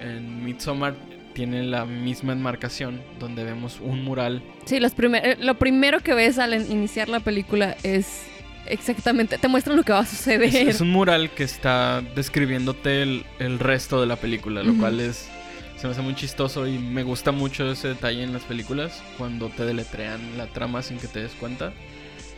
En 0.02 0.44
Midsommar 0.44 0.96
tiene 1.34 1.64
la 1.64 1.86
misma 1.86 2.34
enmarcación 2.34 3.02
donde 3.20 3.44
vemos 3.46 3.80
un 3.80 4.04
mural 4.04 4.42
Sí, 4.66 4.80
los 4.82 4.94
primer- 4.94 5.26
eh, 5.26 5.38
lo 5.40 5.56
primero 5.58 6.02
que 6.02 6.14
ves 6.14 6.40
al 6.40 6.54
iniciar 6.70 7.08
la 7.08 7.20
película 7.22 7.78
es 7.84 8.24
exactamente, 8.66 9.38
te 9.38 9.48
muestran 9.48 9.78
lo 9.78 9.84
que 9.84 9.94
va 9.94 10.00
a 10.00 10.06
suceder. 10.06 10.44
Es, 10.44 10.56
es 10.56 10.82
un 10.82 10.92
mural 10.92 11.30
que 11.32 11.44
está 11.44 12.02
describiéndote 12.16 13.02
el, 13.04 13.26
el 13.40 13.60
resto 13.60 14.00
de 14.02 14.08
la 14.08 14.16
película, 14.16 14.64
lo 14.64 14.72
Ujú. 14.72 14.82
cual 14.82 15.00
es 15.00 15.30
se 15.78 15.88
me 15.88 15.94
hace 15.94 16.02
muy 16.04 16.14
chistoso 16.14 16.68
y 16.68 16.78
me 16.78 17.02
gusta 17.02 17.32
mucho 17.32 17.72
ese 17.72 17.88
detalle 17.88 18.22
en 18.22 18.34
las 18.34 18.44
películas 18.44 19.02
cuando 19.18 19.50
te 19.50 19.66
deletrean 19.66 20.38
la 20.38 20.46
trama 20.46 20.84
sin 20.84 21.00
que 21.00 21.08
te 21.08 21.22
des 21.22 21.32
cuenta. 21.32 21.74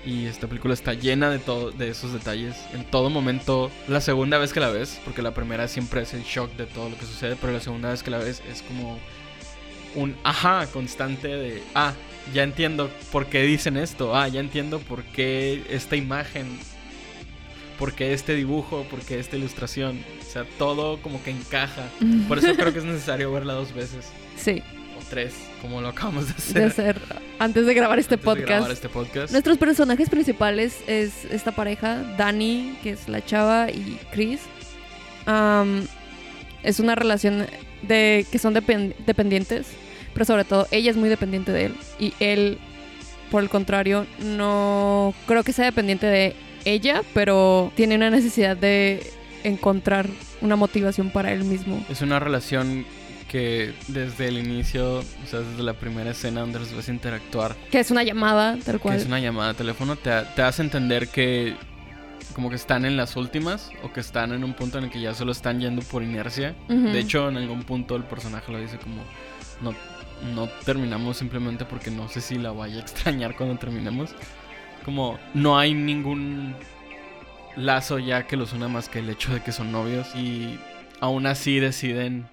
Y 0.06 0.27
esta 0.27 0.48
película 0.48 0.74
está 0.74 0.94
llena 0.94 1.30
de 1.30 1.39
todo 1.39 1.72
de 1.72 1.89
esos 1.89 2.13
detalles 2.13 2.56
en 2.74 2.86
todo 2.86 3.10
momento. 3.10 3.70
La 3.89 4.00
segunda 4.00 4.38
vez 4.38 4.53
que 4.53 4.62
la 4.62 4.70
ves, 4.70 5.01
porque 5.03 5.22
la 5.22 5.34
primera 5.34 5.68
siempre 5.68 6.03
es 6.03 6.13
el 6.13 6.24
shock 6.24 6.53
de 6.56 6.65
todo 6.68 6.89
lo 6.89 6.98
que 6.98 7.06
sucede, 7.06 7.36
pero 7.39 7.51
la 7.51 7.60
segunda 7.60 7.89
vez 7.89 8.01
que 8.01 8.12
la 8.12 8.18
ves 8.18 8.42
es 8.50 8.62
como 8.62 8.98
un 9.95 10.15
ajá 10.23 10.67
constante 10.67 11.27
de 11.27 11.62
ah, 11.75 11.93
ya 12.33 12.43
entiendo 12.43 12.89
por 13.12 13.25
qué 13.27 13.43
dicen 13.43 13.77
esto, 13.77 14.15
ah, 14.15 14.27
ya 14.27 14.39
entiendo 14.39 14.79
por 14.79 15.03
qué 15.03 15.63
esta 15.69 15.95
imagen 15.95 16.47
por 17.79 17.93
qué 17.93 18.13
este 18.13 18.35
dibujo, 18.35 18.85
por 18.89 19.00
qué 19.01 19.19
esta 19.19 19.35
ilustración. 19.35 20.00
O 20.21 20.31
sea, 20.31 20.45
todo 20.57 21.01
como 21.01 21.21
que 21.23 21.31
encaja. 21.31 21.83
Por 22.27 22.38
eso 22.38 22.53
creo 22.55 22.71
que 22.71 22.79
es 22.79 22.85
necesario 22.95 23.31
verla 23.33 23.53
dos 23.53 23.73
veces 23.73 24.05
Sí, 24.38 24.62
o 24.97 25.03
tres, 25.09 25.33
como 25.62 25.81
lo 25.81 25.89
acabamos 25.89 26.27
de 26.27 26.33
hacer. 26.33 26.53
de 26.62 26.63
hacer 26.65 27.01
antes 27.39 27.65
de 27.65 27.73
grabar 27.73 28.00
este 28.00 28.13
antes 28.15 28.25
de 28.25 28.31
podcast. 28.31 28.47
grabar 28.50 28.71
este 28.71 28.89
podcast. 28.89 29.31
Nuestros 29.31 29.57
personajes 29.57 30.09
principales 30.09 30.77
es 30.88 31.25
esta 31.25 31.51
pareja, 31.51 31.97
Dani, 32.17 32.77
que 32.83 32.91
es 32.91 33.09
la 33.09 33.25
chava, 33.25 33.69
y 33.69 34.00
Chris. 34.12 34.39
Es 36.63 36.79
una 36.79 36.95
relación 36.95 37.45
de 37.81 38.25
que 38.31 38.39
son 38.39 38.53
depen- 38.55 38.95
dependientes, 39.05 39.67
pero 40.13 40.25
sobre 40.25 40.43
todo 40.46 40.67
ella 40.72 40.91
es 40.91 40.98
muy 40.98 41.10
dependiente 41.10 41.51
de 41.51 41.65
él 41.65 41.75
y 42.00 42.13
él, 42.20 42.58
por 43.32 43.43
el 43.43 43.50
contrario, 43.50 44.05
no 44.20 45.13
creo 45.27 45.43
que 45.43 45.53
sea 45.53 45.65
dependiente 45.65 46.05
de 46.08 46.36
ella, 46.65 47.01
pero 47.13 47.72
tiene 47.75 47.96
una 47.96 48.10
necesidad 48.10 48.55
de 48.55 49.05
encontrar 49.43 50.08
una 50.41 50.55
motivación 50.55 51.10
para 51.10 51.32
él 51.34 51.43
mismo. 51.43 51.84
Es 51.89 52.01
una 52.01 52.20
relación 52.20 52.86
que 53.27 53.74
desde 53.88 54.27
el 54.27 54.38
inicio, 54.38 55.00
o 55.00 55.03
sea, 55.29 55.39
desde 55.39 55.63
la 55.63 55.74
primera 55.74 56.12
escena 56.12 56.41
donde 56.41 56.60
los 56.60 56.74
ves 56.75 56.88
interactuar, 56.88 57.55
Que 57.72 57.79
es 57.79 57.89
una 57.91 58.03
llamada, 58.03 58.58
tal 58.63 58.75
que 58.75 58.79
cual. 58.79 58.96
es 58.98 59.05
una 59.05 59.20
llamada 59.20 59.50
de 59.53 59.58
teléfono, 59.58 59.96
te, 59.96 60.12
te 60.36 60.41
hace 60.43 60.62
entender 60.62 61.08
que 61.08 61.55
como 62.36 62.50
que 62.50 62.55
están 62.55 62.86
en 62.86 62.96
las 62.98 63.15
últimas 63.15 63.72
o 63.84 63.91
que 63.91 64.00
están 64.00 64.34
en 64.34 64.43
un 64.43 64.53
punto 64.53 64.77
en 64.77 64.86
el 64.86 64.89
que 64.89 65.00
ya 65.01 65.13
solo 65.13 65.32
están 65.32 65.60
yendo 65.60 65.82
por 65.82 66.03
inercia. 66.03 66.55
De 66.67 67.00
hecho, 67.00 67.29
en 67.29 67.38
algún 67.38 67.63
punto 67.63 67.96
el 67.96 68.03
personaje 68.03 68.51
lo 68.51 68.60
dice 68.60 68.77
como 68.77 69.03
no, 69.62 69.74
no 70.34 70.48
terminamos 70.65 71.18
simplemente 71.18 71.65
porque 71.65 71.92
no 71.92 72.08
sé 72.10 72.22
si 72.22 72.36
la 72.38 72.51
vaya 72.51 72.77
a 72.77 72.82
extrañar 72.82 73.36
cuando 73.36 73.58
terminemos. 73.58 74.15
Como 74.86 75.18
no 75.34 75.58
hay 75.58 75.74
ningún 75.74 76.56
lazo 77.56 78.00
ya 78.00 78.25
que 78.27 78.36
los 78.36 78.53
una 78.53 78.68
más 78.68 78.89
que 78.89 79.00
el 79.00 79.10
hecho 79.10 79.34
de 79.34 79.42
que 79.42 79.51
son 79.51 79.72
novios 79.72 80.13
y 80.15 80.60
aún 81.00 81.25
así 81.25 81.60
deciden 81.60 82.25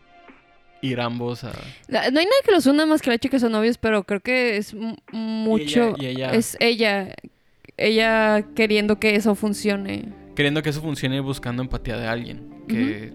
ir 0.82 1.00
ambos 1.00 1.44
a... 1.44 1.52
No 1.88 1.98
hay 1.98 2.10
nada 2.12 2.26
que 2.44 2.52
los 2.52 2.66
una 2.66 2.86
más 2.86 3.02
que 3.02 3.10
el 3.10 3.16
hecho 3.16 3.28
que 3.28 3.38
son 3.38 3.52
novios, 3.52 3.76
pero 3.78 4.04
creo 4.04 4.20
que 4.20 4.56
es 4.56 4.74
mucho. 5.12 5.94
y 5.98 6.06
ella- 6.06 6.32
Es 6.32 6.56
ella. 6.60 7.14
Ella 7.76 8.44
queriendo 8.56 8.98
que 8.98 9.14
eso 9.14 9.34
funcione. 9.34 10.08
Queriendo 10.34 10.62
que 10.62 10.70
eso 10.70 10.80
funcione 10.80 11.16
y 11.16 11.20
buscando 11.20 11.62
empatía 11.62 11.96
de 11.98 12.06
alguien 12.06 12.48
que 12.68 13.12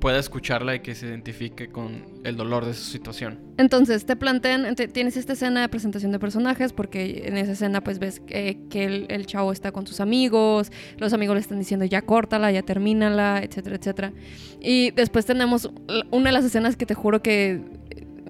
pueda 0.00 0.18
escucharla 0.18 0.74
y 0.74 0.80
que 0.80 0.94
se 0.94 1.06
identifique 1.06 1.68
con 1.68 2.04
el 2.24 2.36
dolor 2.36 2.64
de 2.64 2.74
su 2.74 2.84
situación. 2.84 3.38
Entonces 3.58 4.06
te 4.06 4.16
plantean, 4.16 4.74
te- 4.74 4.88
tienes 4.88 5.16
esta 5.16 5.34
escena 5.34 5.60
de 5.60 5.68
presentación 5.68 6.10
de 6.10 6.18
personajes, 6.18 6.72
porque 6.72 7.24
en 7.26 7.36
esa 7.36 7.52
escena 7.52 7.82
pues 7.82 7.98
ves 7.98 8.18
que, 8.20 8.58
que 8.70 8.84
el, 9.08 9.26
chavo 9.26 9.52
está 9.52 9.70
con 9.70 9.86
sus 9.86 10.00
amigos, 10.00 10.72
los 10.98 11.12
amigos 11.12 11.34
le 11.34 11.40
están 11.40 11.58
diciendo 11.58 11.84
ya 11.84 12.02
córtala, 12.02 12.50
ya 12.50 12.62
termínala, 12.62 13.40
etcétera, 13.42 13.76
etcétera. 13.76 14.12
Y 14.60 14.90
después 14.92 15.26
tenemos 15.26 15.70
una 16.10 16.30
de 16.30 16.32
las 16.32 16.44
escenas 16.44 16.76
que 16.76 16.86
te 16.86 16.94
juro 16.94 17.22
que 17.22 17.60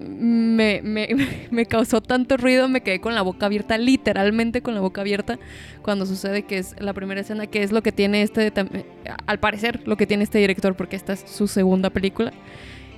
me, 0.00 0.80
me, 0.83 1.09
me 1.50 1.66
causó 1.66 2.00
tanto 2.00 2.37
ruido, 2.37 2.69
me 2.69 2.83
quedé 2.83 3.00
con 3.00 3.14
la 3.14 3.23
boca 3.23 3.47
abierta, 3.47 3.76
literalmente 3.78 4.62
con 4.62 4.75
la 4.75 4.80
boca 4.80 5.02
abierta, 5.02 5.38
cuando 5.83 6.07
sucede 6.07 6.42
que 6.45 6.59
es 6.59 6.75
la 6.80 6.92
primera 6.95 7.21
escena, 7.21 7.47
que 7.47 7.62
es 7.62 7.71
lo 7.73 7.83
que 7.83 7.92
tiene 7.92 8.23
este, 8.23 8.52
tam- 8.52 8.85
al 9.26 9.38
parecer, 9.40 9.83
lo 9.87 9.97
que 9.97 10.07
tiene 10.07 10.25
este 10.25 10.38
director, 10.38 10.75
porque 10.75 10.97
esta 10.97 11.12
es 11.12 11.25
su 11.26 11.47
segunda 11.49 11.90
película 11.90 12.33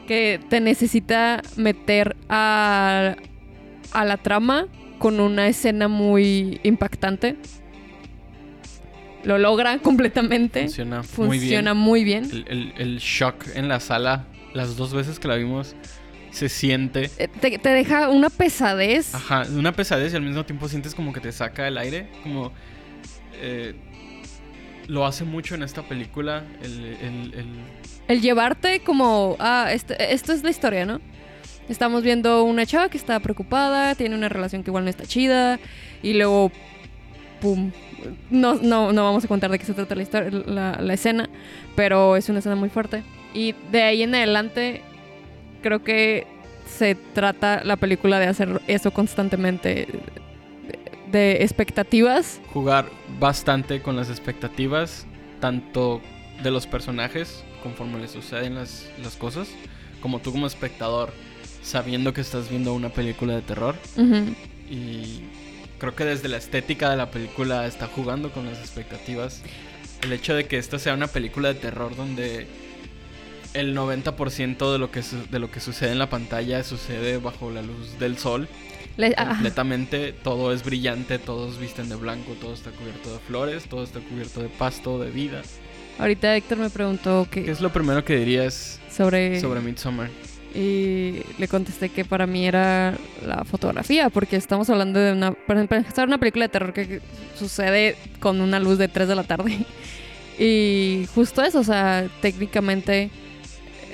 que 0.07 0.41
te 0.49 0.61
necesita 0.61 1.43
meter 1.57 2.17
a, 2.29 3.17
a 3.93 4.05
la 4.05 4.17
trama 4.17 4.67
con 4.99 5.21
una 5.21 5.47
escena 5.49 5.89
muy 5.89 6.61
impactante. 6.65 7.37
Lo 9.25 9.39
logra 9.39 9.79
completamente. 9.83 10.63
Funciona, 10.63 11.03
muy 11.17 11.29
bien. 11.29 11.41
Funciona 11.41 11.75
muy 11.75 12.05
bien. 12.05 12.25
El, 12.25 12.45
el- 12.49 12.73
el 12.79 12.99
shock 12.99 13.45
en 13.55 13.69
la 13.69 13.81
sala, 13.81 14.27
las 14.55 14.77
dos 14.77 14.93
veces 14.93 15.19
que 15.19 15.29
la 15.29 15.37
vimos, 15.37 15.77
se 16.33 16.49
siente. 16.49 17.11
Eh, 17.19 17.29
Te, 17.29 17.59
te 17.59 17.69
deja 17.69 18.09
una 18.09 18.29
pesadez. 18.31 19.15
Ajá, 19.15 19.45
una 19.57 19.71
pesadez 19.73 20.13
y 20.13 20.17
al 20.17 20.23
mismo 20.23 20.45
tiempo 20.45 20.69
sientes 20.69 20.95
como 20.95 21.13
que 21.13 21.21
te 21.21 21.31
saca 21.31 21.69
el 21.69 21.79
aire. 21.79 22.09
Como. 22.25 22.51
eh, 23.41 23.75
lo 24.89 25.07
hace 25.07 25.25
mucho 25.25 25.55
en 25.55 25.63
esta 25.63 25.83
película. 25.83 26.43
El, 26.63 26.85
el- 26.85 27.35
el- 27.35 27.47
El 28.09 28.21
llevarte 28.21 28.81
como, 28.81 29.37
ah, 29.39 29.69
este- 29.73 30.13
esto 30.13 30.33
es 30.33 30.43
la 30.43 30.51
historia, 30.51 30.85
¿no? 30.85 31.01
Estamos 31.69 32.03
viendo 32.03 32.43
una 32.43 32.67
chava 32.67 32.89
que 32.89 32.99
está 32.99 33.21
preocupada, 33.21 33.95
tiene 33.95 34.17
una 34.17 34.29
relación 34.29 34.65
que 34.65 34.71
igual 34.71 34.83
no 34.85 34.91
está 34.91 35.07
chida, 35.07 35.61
y 36.03 36.15
luego, 36.15 36.51
pum. 37.41 37.71
No, 38.31 38.55
no, 38.57 38.93
no 38.93 39.05
vamos 39.05 39.25
a 39.25 39.29
contar 39.29 39.51
de 39.53 39.59
qué 39.61 39.65
se 39.65 39.73
trata 39.75 39.95
la, 39.95 40.03
historia, 40.03 40.31
la, 40.47 40.79
la 40.81 40.95
escena, 40.95 41.29
pero 41.77 42.17
es 42.17 42.29
una 42.29 42.41
escena 42.41 42.57
muy 42.57 42.69
fuerte. 42.69 43.05
Y 43.33 43.55
de 43.71 43.83
ahí 43.85 44.03
en 44.03 44.15
adelante, 44.17 44.83
creo 45.63 45.83
que 45.83 46.27
se 46.67 46.95
trata 46.95 47.63
la 47.65 47.77
película 47.77 48.19
de 48.19 48.27
hacer 48.27 48.61
eso 48.67 48.91
constantemente, 48.93 49.87
de, 49.87 50.79
de 51.11 51.43
expectativas. 51.43 52.41
jugar 52.53 52.87
bastante 53.19 53.81
con 53.83 53.97
las 53.97 54.11
expectativas, 54.11 55.07
tanto 55.41 56.01
de 56.43 56.51
los 56.51 56.67
personajes, 56.67 57.45
conforme 57.63 58.01
les 58.01 58.11
suceden 58.11 58.55
las, 58.55 58.91
las 59.03 59.17
cosas, 59.17 59.49
como 60.01 60.19
tú 60.19 60.33
como 60.33 60.47
espectador, 60.47 61.13
sabiendo 61.63 62.13
que 62.13 62.21
estás 62.21 62.51
viendo 62.51 62.75
una 62.75 62.89
película 62.89 63.35
de 63.35 63.43
terror. 63.43 63.77
Y 64.69 65.23
creo 65.79 65.95
que 65.95 66.05
desde 66.05 66.29
la 66.29 66.39
estética 66.39 66.91
de 66.91 66.97
la 66.97 67.11
película 67.11 67.67
está 67.67 67.87
jugando 67.87 68.31
con 68.33 68.47
las 68.47 68.59
expectativas. 68.59 69.43
El 70.03 70.13
hecho 70.13 70.35
de 70.35 70.47
que 70.47 70.59
esta 70.59 70.79
sea 70.79 70.95
una 70.95 71.07
película 71.07 71.49
de 71.49 71.55
terror 71.55 71.95
donde 71.95 72.47
el 73.55 73.75
90% 73.77 74.73
de 74.73 74.79
lo, 74.79 74.91
que 74.91 75.03
su- 75.03 75.27
de 75.31 75.39
lo 75.39 75.51
que 75.51 75.61
sucede 75.61 75.93
en 75.93 75.99
la 75.99 76.09
pantalla 76.11 76.63
sucede 76.65 77.19
bajo 77.19 77.51
la 77.51 77.63
luz 77.63 77.99
del 77.99 78.19
sol. 78.19 78.49
Le- 78.97 79.15
Completamente 79.15 80.13
todo 80.13 80.53
es 80.53 80.65
brillante, 80.65 81.19
todos 81.19 81.59
visten 81.59 81.89
de 81.89 81.97
blanco, 81.97 82.33
todo 82.41 82.53
está 82.55 82.71
cubierto 82.71 83.13
de 83.13 83.19
flores, 83.21 83.65
todo 83.65 83.83
está 83.85 84.01
cubierto 84.01 84.43
de 84.43 84.49
pasto, 84.49 84.99
de 84.99 85.11
vida. 85.11 85.43
ahorita 85.99 86.37
Héctor 86.37 86.59
me 86.59 86.71
preguntó 86.71 87.27
¿Qué 87.31 87.45
que, 87.45 87.51
es 87.51 87.61
lo 87.61 87.71
primero 87.73 88.05
que 88.05 88.17
dirías 88.17 88.81
sobre... 88.91 89.41
sobre 89.41 89.61
Midsommar? 89.61 90.11
Y 90.55 91.23
le 91.39 91.49
contesté 91.49 91.89
que 91.89 92.05
para 92.05 92.27
mí 92.27 92.47
era 92.47 92.95
la 93.27 93.43
fotografía, 93.45 94.11
porque 94.11 94.37
estamos 94.37 94.69
hablando 94.69 95.01
de 95.01 95.13
una, 95.13 95.33
para 95.33 95.63
empezar, 95.63 96.07
una 96.07 96.19
película 96.19 96.45
de 96.45 96.49
terror 96.51 96.75
que 96.75 97.01
sucede 97.39 97.97
con 98.21 98.43
una 98.43 98.61
luz 98.61 98.77
de 98.77 98.89
3 98.89 99.09
de 99.09 99.15
la 99.15 99.25
tarde. 99.25 99.59
Y 100.39 101.07
justo 101.15 101.43
eso, 101.43 101.61
o 101.61 101.65
sea, 101.65 102.09
técnicamente 102.23 103.11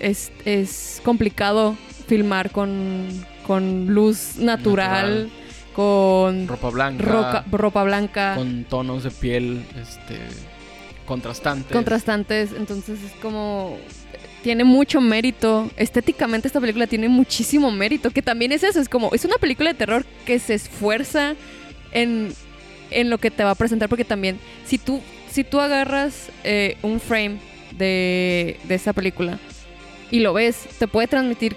es, 0.00 0.30
es 0.44 1.00
complicado 1.04 1.76
filmar 2.06 2.50
con, 2.50 3.06
con 3.46 3.86
luz 3.88 4.36
natural, 4.38 5.24
Natural. 5.24 5.30
con 5.74 6.48
Ropa 6.48 6.70
blanca, 6.70 7.04
roca- 7.04 7.44
ropa 7.50 7.84
blanca, 7.84 8.34
con 8.36 8.64
tonos 8.64 9.04
de 9.04 9.10
piel 9.10 9.62
este, 9.80 10.16
contrastantes. 11.06 11.72
contrastantes. 11.72 12.50
Entonces 12.56 12.98
es 13.02 13.12
como. 13.22 13.76
Tiene 14.42 14.62
mucho 14.64 15.00
mérito. 15.00 15.68
Estéticamente, 15.76 16.46
esta 16.46 16.60
película 16.60 16.86
tiene 16.86 17.08
muchísimo 17.08 17.70
mérito. 17.72 18.10
Que 18.10 18.22
también 18.22 18.52
es 18.52 18.62
eso. 18.62 18.80
Es 18.80 18.88
como. 18.88 19.10
Es 19.12 19.24
una 19.24 19.36
película 19.36 19.70
de 19.72 19.78
terror 19.78 20.04
que 20.24 20.38
se 20.38 20.54
esfuerza 20.54 21.34
en, 21.92 22.32
en 22.90 23.10
lo 23.10 23.18
que 23.18 23.30
te 23.30 23.42
va 23.44 23.50
a 23.50 23.54
presentar. 23.56 23.88
Porque 23.88 24.04
también, 24.04 24.38
si 24.64 24.78
tú, 24.78 25.00
si 25.30 25.42
tú 25.44 25.60
agarras 25.60 26.30
eh, 26.44 26.76
un 26.82 27.00
frame 27.00 27.38
de, 27.76 28.58
de 28.64 28.74
esa 28.76 28.92
película 28.92 29.38
y 30.10 30.20
lo 30.20 30.32
ves, 30.32 30.66
te 30.78 30.88
puede 30.88 31.08
transmitir 31.08 31.56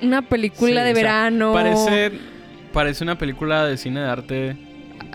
una 0.00 0.22
película 0.22 0.80
Sí, 0.80 0.86
de 0.86 0.92
o 0.92 0.94
sea, 0.94 0.94
verano. 0.94 1.52
Parece, 1.52 2.12
parece 2.72 3.04
una 3.04 3.16
película 3.18 3.64
de 3.64 3.76
cine 3.76 4.00
de 4.00 4.06
arte 4.06 4.56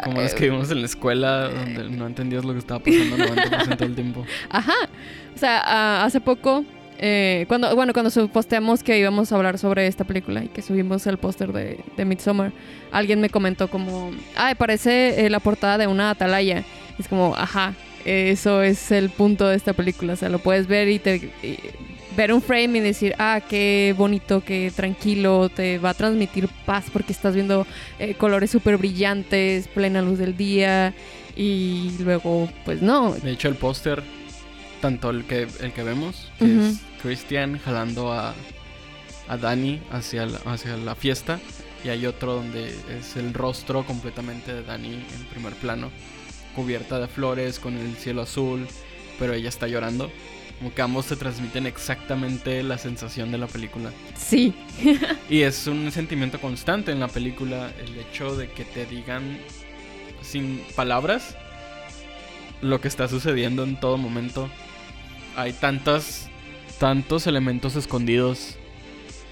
como 0.04 0.22
las 0.22 0.34
que 0.34 0.46
Eh, 0.46 0.50
vimos 0.50 0.70
en 0.72 0.82
la 0.82 0.86
escuela, 0.86 1.50
donde 1.50 1.90
no 1.90 2.08
entendías 2.08 2.46
lo 2.46 2.54
que 2.54 2.60
estaba 2.60 2.80
pasando 2.80 3.16
el 3.16 3.36
90% 3.36 3.78
del 3.78 3.96
tiempo. 3.96 4.26
Ajá. 4.50 4.74
O 5.36 5.40
sea, 5.40 5.62
ah, 5.66 6.04
hace 6.06 6.22
poco, 6.22 6.64
eh, 7.00 7.46
cuando, 7.48 7.76
bueno, 7.76 7.94
cuando 7.94 8.12
posteamos 8.30 8.84
que 8.84 8.98
íbamos 8.98 9.32
a 9.32 9.36
hablar 9.36 9.58
sobre 9.58 9.88
esta 9.88 10.04
película 10.04 10.44
y 10.44 10.48
que 10.48 10.62
subimos 10.62 11.06
el 11.08 11.18
póster 11.18 11.52
de, 11.52 11.80
de 11.96 12.06
Midsommar, 12.06 12.52
alguien 12.92 13.22
me 13.22 13.30
comentó 13.30 13.70
como, 13.70 14.12
ay, 14.36 14.56
parece 14.56 15.26
eh, 15.26 15.30
la 15.30 15.40
portada 15.40 15.78
de 15.78 15.88
una 15.88 16.12
atalaya. 16.12 16.64
Es 17.00 17.08
como, 17.08 17.36
ajá, 17.36 17.74
eso 18.06 18.62
es 18.64 18.92
el 18.92 19.10
punto 19.10 19.48
de 19.48 19.56
esta 19.56 19.74
película. 19.74 20.14
O 20.14 20.16
sea, 20.16 20.30
lo 20.30 20.40
puedes 20.40 20.68
ver 20.68 20.88
y 20.90 21.00
te 21.00 21.32
y 21.44 21.58
ver 22.18 22.34
un 22.34 22.42
frame 22.42 22.80
y 22.80 22.82
decir, 22.82 23.14
ah, 23.20 23.40
qué 23.48 23.94
bonito, 23.96 24.44
qué 24.44 24.72
tranquilo, 24.76 25.50
te 25.50 25.78
va 25.78 25.92
a 25.92 25.94
transmitir 25.94 26.50
paz 26.66 26.86
porque 26.92 27.14
estás 27.14 27.36
viendo 27.36 27.66
eh, 28.00 28.16
colores 28.16 28.50
súper 28.50 28.78
brillantes, 28.78 29.68
plena 29.68 30.02
luz 30.02 30.18
del 30.18 30.36
día. 30.36 30.94
Y 31.36 31.92
luego, 32.00 32.50
pues 32.66 32.82
no. 32.82 33.14
De 33.14 33.32
hecho, 33.32 33.48
el 33.48 33.56
póster, 33.56 34.02
tanto 34.82 35.12
el 35.12 35.26
que, 35.26 35.48
el 35.62 35.72
que 35.72 35.84
vemos, 35.84 36.32
que 36.40 36.46
es 36.46 36.80
Christian 37.04 37.60
jalando 37.60 38.12
a, 38.12 38.34
a 39.28 39.38
Dani 39.38 39.80
hacia 39.92 40.26
la, 40.26 40.40
hacia 40.46 40.76
la 40.78 40.96
fiesta, 40.96 41.40
y 41.84 41.90
hay 41.90 42.08
otro 42.08 42.34
donde 42.34 42.74
es 42.98 43.16
el 43.16 43.36
rostro 43.36 43.86
completamente 43.86 44.52
de 44.52 44.64
Dani 44.64 44.96
en 44.96 45.26
primer 45.32 45.54
plano, 45.54 45.92
cubierta 46.56 47.00
de 47.00 47.08
flores, 47.08 47.60
con 47.60 47.78
el 47.78 47.96
cielo 47.98 48.24
azul, 48.24 48.68
pero 49.20 49.34
ella 49.34 49.50
está 49.50 49.68
llorando. 49.68 50.12
Como 50.60 50.74
que 50.74 50.82
ambos 50.82 51.06
te 51.06 51.16
transmiten 51.16 51.68
exactamente 51.68 52.64
la 52.64 52.78
sensación 52.80 53.32
de 53.32 53.38
la 53.38 53.48
película. 53.48 53.92
Sí. 54.18 54.54
Y 55.30 55.42
es 55.42 55.68
un 55.68 55.92
sentimiento 55.92 56.40
constante 56.40 56.92
en 56.92 57.00
la 57.00 57.08
película 57.10 57.70
el 57.80 57.98
hecho 58.00 58.36
de 58.36 58.50
que 58.50 58.64
te 58.64 58.86
digan 58.86 59.38
sin 60.22 60.62
palabras 60.76 61.36
lo 62.62 62.82
que 62.82 62.88
está 62.88 63.08
sucediendo 63.08 63.64
en 63.64 63.80
todo 63.80 63.98
momento. 63.98 64.50
Hay 65.36 65.54
tantas 65.54 66.30
tantos 66.80 67.28
elementos 67.28 67.76
escondidos 67.76 68.56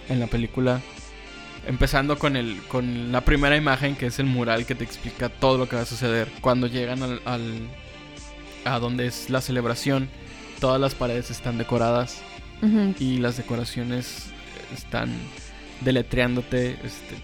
en 0.09 0.19
la 0.19 0.27
película. 0.27 0.81
Empezando 1.67 2.19
con 2.19 2.35
el 2.35 2.59
con 2.67 3.11
la 3.11 3.21
primera 3.21 3.55
imagen 3.55 3.95
que 3.95 4.07
es 4.07 4.19
el 4.19 4.25
mural 4.27 4.65
que 4.67 4.75
te 4.75 4.83
explica 4.83 5.29
todo 5.29 5.57
lo 5.57 5.67
que 5.67 5.75
va 5.77 5.81
a 5.83 5.85
suceder 5.85 6.27
cuando 6.41 6.67
llegan 6.67 7.01
al, 7.01 7.21
al- 7.25 7.67
a 8.65 8.77
donde 8.79 9.07
es 9.07 9.29
la 9.31 9.41
celebración. 9.41 10.07
Todas 10.59 10.79
las 10.79 10.95
paredes 10.95 11.31
están 11.31 11.57
decoradas 11.57 12.21
y 12.99 13.17
las 13.17 13.37
decoraciones 13.37 14.27
están 14.73 15.09
deletreándote 15.81 16.77
este, 16.83 17.15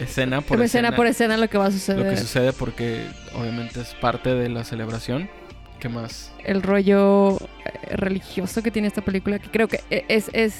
escena 0.00 0.40
por 0.40 0.60
escena, 0.60 0.88
escena, 0.88 0.96
por 0.96 1.06
escena 1.06 1.36
lo 1.36 1.48
que 1.48 1.58
va 1.58 1.66
a 1.66 1.70
suceder. 1.70 2.04
lo 2.04 2.10
que 2.10 2.16
sucede 2.16 2.52
porque 2.52 3.06
obviamente 3.38 3.80
es 3.80 3.94
parte 3.94 4.34
de 4.34 4.48
la 4.48 4.64
celebración. 4.64 5.28
¿Qué 5.78 5.88
más? 5.88 6.32
el 6.44 6.62
rollo 6.62 7.36
eh, 7.36 7.96
religioso 7.96 8.62
que 8.62 8.72
tiene 8.72 8.88
esta 8.88 9.02
película, 9.02 9.38
que 9.38 9.48
creo 9.50 9.68
que 9.68 9.80
e- 9.90 10.04
es... 10.08 10.28
es 10.32 10.56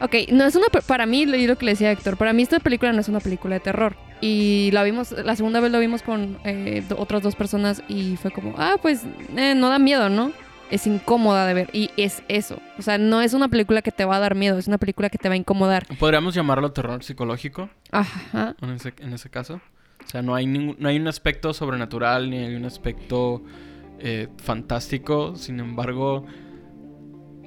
ok, 0.00 0.14
no 0.32 0.46
es 0.46 0.54
una... 0.54 0.68
Para 0.86 1.04
mí, 1.04 1.26
lo 1.26 1.56
que 1.58 1.64
le 1.66 1.72
decía 1.72 1.88
a 1.88 1.92
Héctor, 1.92 2.16
para 2.16 2.32
mí 2.32 2.42
esta 2.44 2.58
película 2.60 2.92
no 2.92 3.00
es 3.00 3.08
una 3.08 3.20
película 3.20 3.56
de 3.56 3.60
terror. 3.60 3.94
Y 4.22 4.70
la 4.72 4.84
vimos, 4.84 5.12
la 5.12 5.36
segunda 5.36 5.60
vez 5.60 5.70
lo 5.70 5.78
vimos 5.80 6.02
con 6.02 6.38
eh, 6.44 6.82
otras 6.96 7.22
dos 7.22 7.34
personas 7.36 7.82
y 7.88 8.16
fue 8.16 8.30
como, 8.30 8.54
ah, 8.56 8.76
pues 8.80 9.02
eh, 9.36 9.54
no 9.54 9.68
da 9.68 9.78
miedo, 9.78 10.08
¿no? 10.08 10.32
Es 10.70 10.86
incómoda 10.86 11.46
de 11.46 11.54
ver 11.54 11.70
y 11.72 11.90
es 11.96 12.22
eso. 12.28 12.58
O 12.78 12.82
sea, 12.82 12.98
no 12.98 13.22
es 13.22 13.34
una 13.34 13.48
película 13.48 13.82
que 13.82 13.90
te 13.90 14.04
va 14.04 14.16
a 14.16 14.20
dar 14.20 14.34
miedo, 14.34 14.58
es 14.58 14.68
una 14.68 14.78
película 14.78 15.08
que 15.08 15.18
te 15.18 15.28
va 15.28 15.34
a 15.34 15.36
incomodar. 15.36 15.86
Podríamos 15.98 16.34
llamarlo 16.34 16.72
terror 16.72 17.02
psicológico 17.02 17.70
Ajá. 17.90 18.54
en 18.60 18.70
ese, 18.70 18.94
en 18.98 19.12
ese 19.12 19.30
caso. 19.30 19.60
O 20.04 20.08
sea, 20.08 20.22
no 20.22 20.34
hay, 20.34 20.46
ningún, 20.46 20.76
no 20.78 20.88
hay 20.88 20.98
un 20.98 21.08
aspecto 21.08 21.52
sobrenatural 21.52 22.30
ni 22.30 22.38
hay 22.38 22.54
un 22.54 22.64
aspecto 22.64 23.42
eh, 23.98 24.28
fantástico. 24.38 25.36
Sin 25.36 25.60
embargo, 25.60 26.24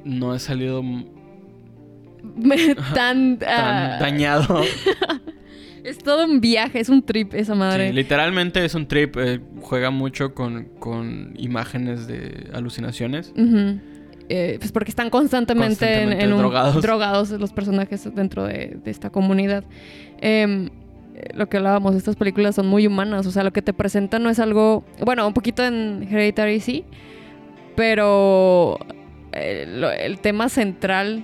no 0.03 0.35
he 0.35 0.39
salido 0.39 0.81
tan... 0.83 2.75
tan 2.93 3.39
ah, 3.47 3.97
dañado. 3.99 4.61
es 5.83 5.97
todo 5.99 6.25
un 6.25 6.41
viaje, 6.41 6.79
es 6.79 6.89
un 6.89 7.01
trip 7.03 7.33
esa 7.33 7.55
madre. 7.55 7.89
Sí, 7.89 7.93
literalmente 7.93 8.63
es 8.65 8.75
un 8.75 8.87
trip. 8.87 9.15
eh, 9.17 9.39
juega 9.61 9.89
mucho 9.91 10.33
con, 10.33 10.65
con 10.79 11.33
imágenes 11.37 12.07
de 12.07 12.49
alucinaciones. 12.53 13.33
Eh, 14.29 14.55
pues 14.59 14.71
porque 14.71 14.91
están 14.91 15.09
constantemente, 15.09 15.85
en- 15.85 16.09
Constantemente 16.09 16.23
en, 16.25 16.31
un- 16.33 16.39
drogados. 16.39 16.81
drogados 16.81 17.29
los 17.31 17.51
personajes 17.51 18.07
dentro 18.15 18.45
de, 18.45 18.77
de 18.83 18.91
esta 18.91 19.09
comunidad. 19.09 19.63
Em, 20.21 20.67
eh, 21.15 21.29
lo 21.33 21.49
que 21.49 21.57
hablábamos, 21.57 21.95
estas 21.95 22.15
películas 22.15 22.55
son 22.55 22.67
muy 22.67 22.87
humanas. 22.87 23.25
O 23.27 23.31
sea, 23.31 23.43
lo 23.43 23.51
que 23.51 23.61
te 23.61 23.73
presentan 23.73 24.23
no 24.23 24.29
es 24.29 24.39
algo. 24.39 24.85
Bueno, 25.03 25.27
un 25.27 25.33
poquito 25.33 25.63
en 25.65 26.07
Hereditary 26.09 26.59
sí. 26.61 26.85
Pero 27.75 28.77
el 29.33 30.19
tema 30.19 30.49
central 30.49 31.23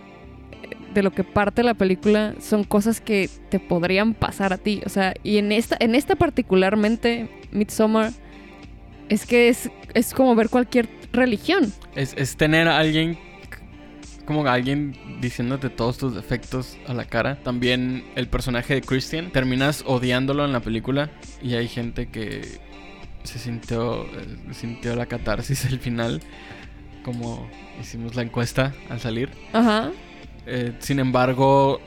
de 0.98 1.04
lo 1.04 1.12
que 1.12 1.24
parte 1.24 1.62
la 1.62 1.76
película 1.76 2.34
son 2.40 2.64
cosas 2.64 3.02
que 3.02 3.30
te 3.50 3.60
podrían 3.60 4.16
pasar 4.16 4.52
a 4.52 4.58
ti. 4.58 4.82
O 4.84 4.90
sea, 4.90 5.14
y 5.22 5.38
en 5.38 5.52
esta, 5.52 5.78
en 5.80 5.94
esta 5.94 6.16
particularmente, 6.16 7.30
Midsommar, 7.52 8.14
es 9.08 9.28
que 9.28 9.48
es, 9.50 9.70
es 9.94 10.16
como 10.16 10.34
ver 10.34 10.50
cualquier 10.50 10.90
religión. 11.14 11.72
Es, 11.94 12.16
es 12.18 12.36
tener 12.36 12.68
a 12.68 12.80
alguien 12.80 13.16
como 14.26 14.48
alguien 14.48 14.98
diciéndote 15.22 15.70
todos 15.70 16.00
tus 16.00 16.16
defectos 16.16 16.80
a 16.88 16.96
la 16.96 17.06
cara. 17.06 17.36
También 17.44 18.04
el 18.16 18.28
personaje 18.28 18.74
de 18.74 18.82
Christian, 18.82 19.30
terminas 19.30 19.84
odiándolo 19.86 20.46
en 20.46 20.52
la 20.52 20.62
película 20.62 21.12
y 21.44 21.54
hay 21.54 21.68
gente 21.68 22.08
que 22.08 22.42
se 23.24 23.38
sintió, 23.38 24.02
eh, 24.02 24.38
sintió 24.52 24.96
la 24.96 25.06
catarsis 25.06 25.64
al 25.66 25.78
final, 25.78 26.22
como 27.04 27.48
hicimos 27.80 28.16
la 28.16 28.24
encuesta 28.24 28.74
al 28.90 29.00
salir. 29.00 29.30
Ajá. 29.54 29.92
Eh, 30.48 30.74
sin 30.80 31.00
embargo, 31.00 31.80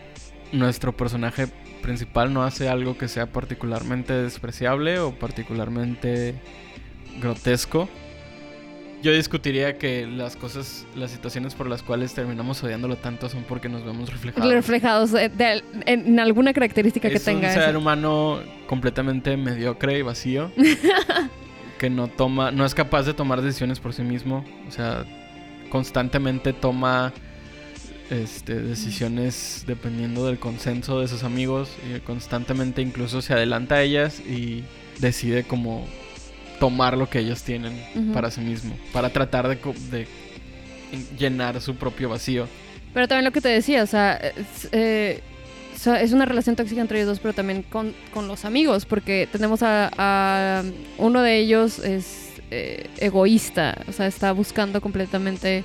nuestro 0.53 0.97
personaje 0.97 1.49
principal 1.83 2.33
no 2.33 2.43
hace 2.45 2.69
algo 2.69 2.99
que 2.99 3.09
sea 3.09 3.27
particularmente 3.27 4.13
despreciable 4.13 4.99
o 4.99 5.13
particularmente 5.19 6.35
grotesco. 7.21 7.89
Yo 9.03 9.15
discutiría 9.15 9.79
que 9.79 10.07
las 10.07 10.37
cosas, 10.37 10.85
las 10.95 11.11
situaciones 11.11 11.55
por 11.55 11.67
las 11.71 11.83
cuales 11.83 12.13
terminamos 12.13 12.63
odiándolo 12.63 12.97
tanto 12.97 13.31
son 13.31 13.45
porque 13.45 13.71
nos 13.71 13.83
vemos 13.83 14.13
reflejados. 14.13 14.53
Reflejados 14.53 15.13
de- 15.13 15.63
en, 15.87 16.21
alguna 16.21 16.53
característica 16.53 17.09
que 17.09 17.17
es 17.17 17.25
tenga. 17.25 17.49
un 17.49 17.55
ser 17.55 17.71
eso. 17.71 17.79
humano 17.79 18.41
completamente 18.67 19.39
mediocre 19.39 19.99
y 19.99 20.03
vacío 20.03 20.53
que 21.79 21.89
no 21.89 22.09
toma, 22.09 22.51
no 22.51 22.67
es 22.67 22.75
capaz 22.75 23.05
de 23.05 23.15
tomar 23.15 23.41
decisiones 23.41 23.81
por 23.81 23.95
sí 23.95 24.03
mismo. 24.03 24.45
O 24.69 24.71
sea, 24.71 25.07
constantemente 25.71 26.53
toma 26.53 27.15
este, 28.11 28.57
decisiones 28.61 29.65
dependiendo 29.67 30.27
del 30.27 30.39
consenso 30.39 31.01
de 31.01 31.09
sus 31.09 31.23
amigos 31.25 31.71
y 31.95 32.01
constantemente 32.01 32.83
incluso 32.83 33.23
se 33.23 33.33
adelanta 33.33 33.77
a 33.77 33.83
ellas 33.83 34.21
y 34.21 34.65
decide 34.99 35.45
como 35.45 35.87
tomar 36.59 36.97
lo 36.97 37.09
que 37.09 37.21
ellos 37.21 37.43
tienen 37.43 37.73
para 38.13 38.31
sí 38.31 38.41
mismo, 38.43 38.77
para 38.93 39.11
tratar 39.11 39.49
de, 39.49 40.07
llenar 41.19 41.61
su 41.61 41.77
propio 41.77 42.09
vacío. 42.09 42.47
Pero 42.93 43.07
también 43.09 43.25
lo 43.25 43.31
que 43.33 43.41
te 43.41 43.49
decía, 43.49 43.83
o 43.83 43.87
sea, 43.87 44.15
es, 44.17 44.69
eh, 44.73 45.23
es 46.01 46.13
una 46.13 46.27
relación 46.27 46.57
tóxica 46.57 46.81
entre 46.81 46.99
ellos 46.99 47.09
dos, 47.09 47.21
pero 47.21 47.33
también 47.33 47.63
con, 47.63 47.95
con 48.13 48.29
los 48.29 48.45
amigos, 48.45 48.85
porque 48.85 49.29
tenemos 49.31 49.63
a, 49.63 49.91
a- 49.97 50.63
uno 50.99 51.23
de 51.23 51.39
ellos 51.39 51.79
es 51.79 52.31
eh, 52.51 52.89
egoísta, 52.99 53.79
o 53.89 53.93
sea, 53.93 54.07
está 54.07 54.33
buscando 54.33 54.81
completamente, 54.81 55.65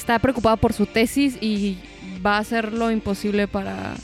está 0.00 0.18
preocupado 0.18 0.56
por 0.56 0.72
su 0.72 0.86
tesis 0.86 1.36
y 1.40 1.76
va 2.24 2.36
a 2.36 2.40
hacer 2.40 2.72
lo 2.72 2.90
imposible 2.90 3.46
para, 3.46 3.94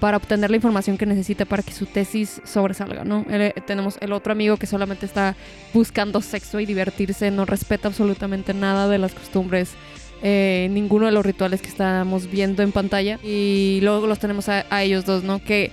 para 0.00 0.16
obtener 0.16 0.50
la 0.50 0.56
información 0.56 0.96
que 0.98 1.06
necesita 1.06 1.44
para 1.44 1.62
que 1.62 1.72
su 1.72 1.86
tesis 1.86 2.40
sobresalga, 2.44 3.04
¿no? 3.04 3.24
El- 3.30 3.52
tenemos 3.66 3.96
el 4.00 4.12
otro 4.12 4.32
amigo 4.32 4.56
que 4.56 4.66
solamente 4.66 5.06
está 5.06 5.36
buscando 5.74 6.20
sexo 6.22 6.58
y 6.58 6.66
divertirse, 6.66 7.30
no 7.30 7.44
respeta 7.44 7.88
absolutamente 7.88 8.54
nada 8.54 8.88
de 8.88 8.98
las 8.98 9.12
costumbres 9.14 9.70
eh, 10.22 10.68
ninguno 10.70 11.06
de 11.06 11.12
los 11.12 11.24
rituales 11.24 11.62
que 11.62 11.68
estamos 11.68 12.30
viendo 12.30 12.62
en 12.62 12.72
pantalla. 12.72 13.18
Y 13.22 13.78
luego 13.82 14.06
los 14.06 14.18
tenemos 14.18 14.48
a, 14.50 14.66
a 14.68 14.82
ellos 14.82 15.06
dos, 15.06 15.22
¿no? 15.24 15.42
Que 15.42 15.70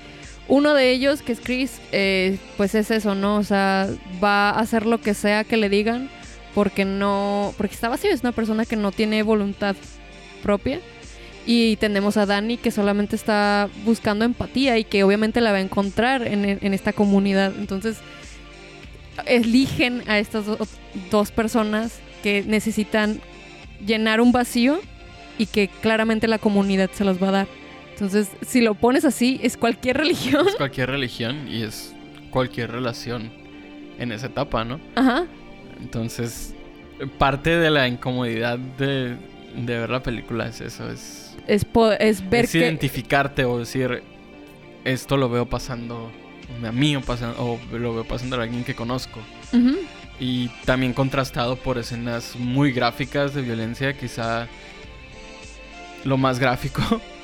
uno 0.47 0.73
de 0.73 0.91
ellos, 0.91 1.21
que 1.21 1.33
es 1.33 1.41
Chris, 1.41 1.81
eh, 1.91 2.37
pues 2.55 2.73
es 2.73 2.89
eso, 2.89 3.13
¿no? 3.13 3.35
O 3.35 3.43
sea, 3.43 3.89
va 4.23 4.51
a 4.51 4.59
hacer 4.61 4.85
lo 4.85 4.99
que 5.01 5.13
sea 5.13 5.43
que 5.43 5.57
le 5.57 5.67
digan 5.67 6.09
porque 6.57 6.85
no, 6.85 7.53
porque 7.55 7.75
está 7.75 7.87
vacío, 7.87 8.09
es 8.09 8.21
una 8.21 8.31
persona 8.31 8.65
que 8.65 8.75
no 8.75 8.91
tiene 8.91 9.21
voluntad 9.21 9.75
propia. 10.41 10.79
Y 11.45 11.75
tenemos 11.75 12.17
a 12.17 12.25
Dani 12.25 12.57
que 12.57 12.71
solamente 12.71 13.15
está 13.15 13.69
buscando 13.85 14.25
empatía 14.25 14.75
y 14.79 14.83
que 14.83 15.03
obviamente 15.03 15.39
la 15.39 15.51
va 15.51 15.57
a 15.59 15.61
encontrar 15.61 16.25
en, 16.25 16.45
en 16.59 16.73
esta 16.73 16.93
comunidad. 16.93 17.53
Entonces, 17.59 17.97
eligen 19.27 20.01
a 20.07 20.17
estas 20.17 20.47
do- 20.47 20.57
dos 21.11 21.31
personas 21.31 21.99
que 22.23 22.43
necesitan 22.43 23.21
llenar 23.85 24.19
un 24.19 24.31
vacío 24.31 24.79
y 25.37 25.45
que 25.45 25.67
claramente 25.67 26.27
la 26.27 26.39
comunidad 26.39 26.89
se 26.91 27.05
los 27.05 27.21
va 27.21 27.29
a 27.29 27.31
dar. 27.31 27.47
Entonces, 27.93 28.29
si 28.45 28.61
lo 28.61 28.73
pones 28.73 29.05
así, 29.05 29.39
es 29.43 29.57
cualquier 29.57 29.97
religión. 30.03 30.47
Es 30.47 30.55
cualquier 30.55 30.89
religión 30.89 31.47
y 31.47 31.61
es 31.61 31.93
cualquier 32.31 32.71
relación 32.71 33.31
en 33.99 34.11
esa 34.11 34.25
etapa, 34.25 34.63
¿no? 34.63 34.79
Ajá. 34.95 35.25
Entonces, 35.79 36.53
parte 37.17 37.51
de 37.57 37.69
la 37.69 37.87
incomodidad 37.87 38.57
de, 38.57 39.15
de 39.55 39.79
ver 39.79 39.89
la 39.89 40.01
película 40.01 40.47
es 40.47 40.61
eso, 40.61 40.89
es, 40.89 41.35
Es, 41.47 41.65
es 41.99 42.29
ver 42.29 42.45
es 42.45 42.51
que... 42.51 42.59
identificarte 42.59 43.45
o 43.45 43.59
decir, 43.59 44.03
esto 44.83 45.17
lo 45.17 45.29
veo 45.29 45.45
pasando 45.45 46.11
a 46.65 46.71
mí 46.71 46.95
o, 46.95 47.01
pasando, 47.01 47.43
o 47.43 47.77
lo 47.77 47.93
veo 47.93 48.03
pasando 48.05 48.37
a 48.37 48.43
alguien 48.43 48.63
que 48.63 48.75
conozco. 48.75 49.19
Y 50.19 50.49
también 50.65 50.93
contrastado 50.93 51.55
por 51.57 51.77
escenas 51.77 52.35
muy 52.35 52.71
gráficas 52.71 53.33
de 53.33 53.41
violencia, 53.43 53.93
quizá 53.97 54.47
lo 56.03 56.17
más 56.17 56.39
gráfico 56.39 56.81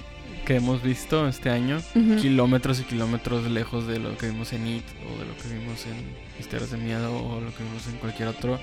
que 0.45 0.56
hemos 0.56 0.82
visto 0.82 1.27
este 1.27 1.49
año. 1.49 1.79
Kilómetros 2.21 2.79
y 2.79 2.84
kilómetros 2.84 3.49
lejos 3.49 3.88
de 3.88 3.99
lo 3.99 4.17
que 4.17 4.27
vimos 4.27 4.53
en 4.53 4.67
It 4.67 4.84
o 5.08 5.19
de 5.19 5.25
lo 5.25 5.38
que 5.38 5.47
vimos 5.47 5.86
en 5.86 6.13
Misterios 6.38 6.71
de 6.71 6.77
Miedo 6.77 7.15
o 7.15 7.41
lo 7.41 7.53
que 7.56 7.63
vimos 7.63 7.88
en 7.88 7.97
cualquier 7.97 8.29
otro. 8.29 8.60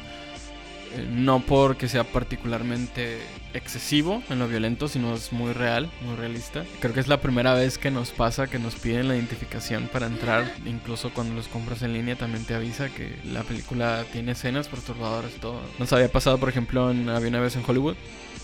Eh, 0.93 1.07
no 1.11 1.41
porque 1.41 1.89
sea 1.89 2.05
particularmente 2.05 3.19
excesivo 3.55 4.23
en 4.31 4.39
lo 4.39 4.49
violento, 4.49 4.89
sino 4.89 5.15
es 5.15 5.33
muy 5.33 5.53
real, 5.53 5.91
muy 6.03 6.17
realista. 6.17 6.65
Creo 6.81 6.95
que 6.95 7.01
es 7.01 7.09
la 7.09 7.21
primera 7.21 7.55
vez 7.55 7.79
que 7.79 7.91
nos 7.91 8.11
pasa 8.11 8.49
que 8.49 8.59
nos 8.59 8.75
piden 8.77 9.09
la 9.09 9.17
identificación 9.17 9.89
para 9.93 10.07
entrar. 10.07 10.53
Incluso 10.67 11.11
cuando 11.11 11.35
los 11.35 11.49
compras 11.49 11.83
en 11.83 11.93
línea 11.93 12.17
también 12.17 12.45
te 12.45 12.55
avisa 12.55 12.89
que 12.89 13.17
la 13.25 13.43
película 13.43 14.05
tiene 14.13 14.33
escenas 14.33 14.69
perturbadoras 14.69 15.33
y 15.37 15.41
todo. 15.41 15.61
Nos 15.79 15.93
había 15.93 16.09
pasado, 16.09 16.39
por 16.39 16.49
ejemplo, 16.49 16.91
en 16.91 17.09
Había 17.09 17.29
una 17.29 17.41
vez 17.41 17.57
en 17.57 17.63
Hollywood, 17.67 17.97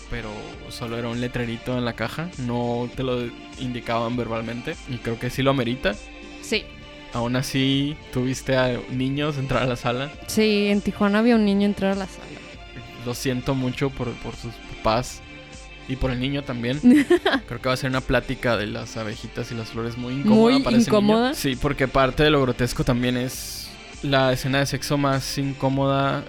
pero 0.09 0.29
solo 0.69 0.97
era 0.97 1.09
un 1.09 1.21
letrerito 1.21 1.77
en 1.77 1.85
la 1.85 1.93
caja, 1.93 2.29
no 2.39 2.89
te 2.95 3.03
lo 3.03 3.21
indicaban 3.59 4.15
verbalmente. 4.15 4.75
Y 4.89 4.97
creo 4.97 5.19
que 5.19 5.29
sí 5.29 5.41
lo 5.41 5.51
amerita. 5.51 5.95
Sí. 6.41 6.63
Aún 7.13 7.35
así, 7.35 7.95
tuviste 8.11 8.57
a 8.57 8.79
niños 8.91 9.37
entrar 9.37 9.63
a 9.63 9.65
la 9.65 9.75
sala. 9.75 10.11
Sí, 10.27 10.67
en 10.67 10.81
Tijuana 10.81 11.19
había 11.19 11.35
un 11.35 11.45
niño 11.45 11.65
entrar 11.65 11.93
a 11.93 11.95
la 11.95 12.05
sala. 12.05 12.26
Lo 13.07 13.13
siento 13.13 13.55
mucho 13.55 13.89
por, 13.89 14.11
por 14.15 14.35
sus 14.35 14.53
papás 14.75 15.21
y 15.87 15.95
por 15.95 16.11
el 16.11 16.19
niño 16.19 16.43
también. 16.43 16.77
Creo 17.47 17.61
que 17.61 17.69
va 17.69 17.73
a 17.73 17.77
ser 17.77 17.89
una 17.89 18.01
plática 18.01 18.57
de 18.57 18.67
las 18.67 18.97
abejitas 18.97 19.49
y 19.49 19.55
las 19.55 19.69
flores 19.69 19.97
muy 19.97 20.13
incómoda 20.15 20.51
Muy 20.51 20.61
para 20.61 20.75
ese 20.75 20.89
niño. 20.91 20.99
incómoda. 20.99 21.33
Sí, 21.33 21.55
porque 21.55 21.87
parte 21.87 22.23
de 22.23 22.31
lo 22.31 22.41
grotesco 22.41 22.83
también 22.83 23.15
es 23.15 23.69
la 24.03 24.33
escena 24.33 24.59
de 24.59 24.65
sexo 24.65 24.97
más 24.97 25.37
incómoda, 25.37 26.25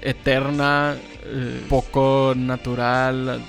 eterna, 0.00 0.96
eh, 1.24 1.60
poco 1.68 2.32
natural. 2.34 3.42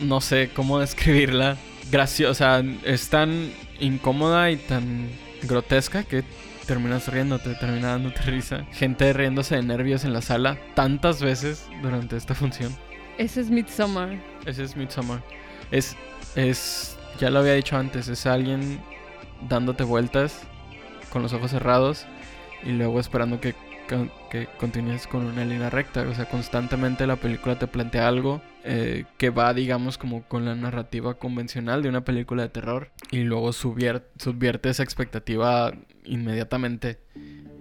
No 0.00 0.22
sé 0.22 0.48
cómo 0.54 0.78
describirla. 0.80 1.58
Graciosa, 1.90 2.64
es 2.84 3.10
tan 3.10 3.52
incómoda 3.78 4.50
y 4.50 4.56
tan 4.56 5.10
grotesca 5.42 6.02
que 6.02 6.24
terminas 6.66 7.08
riéndote, 7.08 7.54
termina 7.54 7.88
dándote 7.88 8.20
risa. 8.22 8.66
Gente 8.72 9.12
riéndose 9.12 9.56
de 9.56 9.62
nervios 9.62 10.04
en 10.04 10.12
la 10.12 10.20
sala 10.20 10.58
tantas 10.74 11.22
veces 11.22 11.66
durante 11.82 12.16
esta 12.16 12.34
función. 12.34 12.74
Ese 13.18 13.40
es 13.40 13.50
Midsommar. 13.50 14.20
Ese 14.44 14.64
es 14.64 14.76
Midsommar. 14.76 15.22
Es, 15.70 15.96
es, 16.34 16.98
ya 17.18 17.30
lo 17.30 17.38
había 17.38 17.54
dicho 17.54 17.76
antes, 17.76 18.08
es 18.08 18.26
alguien 18.26 18.80
dándote 19.48 19.84
vueltas 19.84 20.42
con 21.10 21.22
los 21.22 21.32
ojos 21.32 21.50
cerrados 21.50 22.06
y 22.62 22.70
luego 22.70 23.00
esperando 23.00 23.40
que, 23.40 23.54
que 23.86 24.48
continúes 24.58 25.06
con 25.06 25.24
una 25.24 25.44
línea 25.44 25.70
recta. 25.70 26.02
O 26.02 26.14
sea, 26.14 26.26
constantemente 26.28 27.06
la 27.06 27.16
película 27.16 27.58
te 27.58 27.66
plantea 27.66 28.06
algo 28.08 28.40
eh, 28.64 29.04
que 29.18 29.30
va, 29.30 29.52
digamos, 29.54 29.96
como 29.98 30.22
con 30.24 30.44
la 30.44 30.54
narrativa 30.54 31.14
convencional 31.14 31.82
de 31.82 31.88
una 31.88 32.04
película 32.04 32.42
de 32.42 32.48
terror 32.48 32.90
y 33.10 33.18
luego 33.24 33.52
subvierte 33.52 34.68
esa 34.68 34.82
expectativa 34.82 35.72
inmediatamente. 36.04 36.98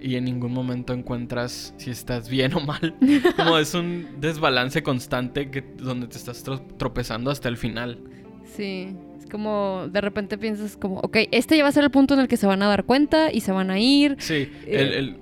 Y 0.02 0.16
en 0.16 0.26
ningún 0.26 0.52
momento 0.54 0.94
encuentras 0.94 1.74
si 1.78 1.90
estás 1.90 2.30
bien 2.30 2.54
o 2.54 2.60
mal. 2.60 2.96
Como 3.38 3.58
es 3.58 3.74
un 3.74 4.08
desbalance 4.20 4.84
constante 4.84 5.50
que, 5.50 5.62
donde 5.78 6.08
te 6.08 6.18
estás 6.18 6.46
tro- 6.46 6.62
tropezando 6.78 7.32
hasta 7.32 7.50
el 7.50 7.58
final. 7.58 8.00
Sí. 8.46 8.96
Es 9.18 9.26
como, 9.32 9.88
de 9.92 10.02
repente 10.02 10.38
piensas 10.38 10.78
como, 10.78 11.00
ok, 11.00 11.18
este 11.32 11.58
ya 11.58 11.64
va 11.64 11.70
a 11.70 11.72
ser 11.72 11.84
el 11.84 11.90
punto 11.90 12.14
en 12.14 12.20
el 12.20 12.28
que 12.28 12.38
se 12.38 12.46
van 12.46 12.62
a 12.62 12.68
dar 12.68 12.84
cuenta 12.84 13.32
y 13.32 13.40
se 13.42 13.52
van 13.52 13.72
a 13.72 13.80
ir. 13.80 14.16
Sí, 14.20 14.34
Eh. 14.36 14.52
el, 14.68 14.94
el- 14.94 15.20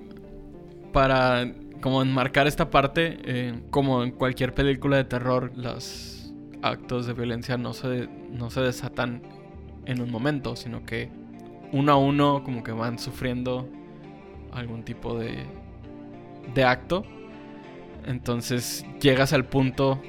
para 0.94 1.52
como 1.82 2.00
enmarcar 2.00 2.46
esta 2.46 2.70
parte, 2.70 3.18
eh, 3.24 3.62
como 3.70 4.02
en 4.04 4.12
cualquier 4.12 4.54
película 4.54 4.96
de 4.96 5.04
terror, 5.04 5.52
los 5.56 6.32
actos 6.62 7.06
de 7.06 7.12
violencia 7.12 7.58
no 7.58 7.74
se, 7.74 8.08
no 8.30 8.48
se 8.48 8.62
desatan 8.62 9.20
en 9.84 10.00
un 10.00 10.10
momento, 10.10 10.56
sino 10.56 10.86
que 10.86 11.10
uno 11.72 11.92
a 11.92 11.96
uno 11.96 12.42
como 12.44 12.62
que 12.62 12.72
van 12.72 12.98
sufriendo 12.98 13.68
algún 14.52 14.84
tipo 14.84 15.18
de, 15.18 15.44
de 16.54 16.64
acto. 16.64 17.04
Entonces 18.06 18.86
llegas 19.00 19.32
al 19.32 19.44
punto 19.44 20.00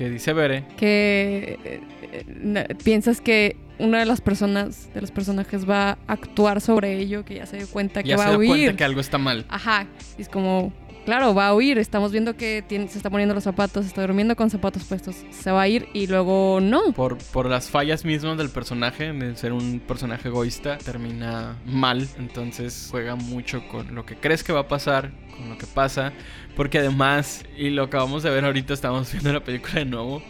que 0.00 0.08
dice 0.08 0.32
Bere, 0.32 0.64
que 0.78 1.58
eh, 1.62 1.80
eh, 2.12 2.24
na- 2.42 2.64
piensas 2.82 3.20
que 3.20 3.56
una 3.78 3.98
de 3.98 4.06
las 4.06 4.22
personas, 4.22 4.88
de 4.94 5.02
los 5.02 5.10
personajes 5.10 5.68
va 5.68 5.90
a 5.90 5.98
actuar 6.14 6.62
sobre 6.62 6.98
ello, 6.98 7.22
que 7.26 7.34
ya 7.34 7.44
se 7.44 7.58
dio 7.58 7.68
cuenta 7.68 8.02
que 8.02 8.08
ya 8.08 8.16
va 8.16 8.22
se 8.22 8.28
a 8.28 8.32
da 8.32 8.36
cuenta 8.38 8.54
huir. 8.54 8.76
que 8.76 8.84
algo 8.84 9.00
está 9.02 9.18
mal. 9.18 9.44
Ajá, 9.50 9.86
y 10.16 10.22
es 10.22 10.30
como, 10.30 10.72
claro, 11.10 11.34
va 11.34 11.48
a 11.48 11.54
huir, 11.54 11.76
estamos 11.78 12.12
viendo 12.12 12.36
que 12.36 12.62
tiene- 12.66 12.86
se 12.88 12.96
está 12.98 13.10
poniendo 13.10 13.34
los 13.34 13.42
zapatos, 13.42 13.84
está 13.84 14.02
durmiendo 14.02 14.36
con 14.36 14.48
zapatos 14.48 14.84
puestos, 14.84 15.16
se 15.30 15.50
va 15.50 15.62
a 15.62 15.66
ir 15.68 15.88
y 15.92 16.06
luego 16.06 16.60
no. 16.62 16.92
Por, 16.92 17.18
por 17.18 17.46
las 17.46 17.68
fallas 17.68 18.04
mismas 18.04 18.38
del 18.38 18.48
personaje, 18.48 19.12
de 19.12 19.34
ser 19.34 19.52
un 19.52 19.80
personaje 19.80 20.28
egoísta, 20.28 20.78
termina 20.78 21.56
mal. 21.66 22.06
Entonces 22.18 22.86
juega 22.92 23.16
mucho 23.16 23.66
con 23.66 23.92
lo 23.92 24.06
que 24.06 24.14
crees 24.14 24.44
que 24.44 24.52
va 24.52 24.60
a 24.60 24.68
pasar, 24.68 25.10
con 25.36 25.48
lo 25.50 25.58
que 25.58 25.66
pasa. 25.66 26.12
Porque 26.54 26.78
además, 26.78 27.44
y 27.58 27.70
lo 27.70 27.82
acabamos 27.82 28.22
de 28.22 28.30
ver 28.30 28.44
ahorita, 28.44 28.72
estamos 28.72 29.10
viendo 29.12 29.32
la 29.32 29.40
película 29.42 29.74
de 29.80 29.86
nuevo. 29.86 30.22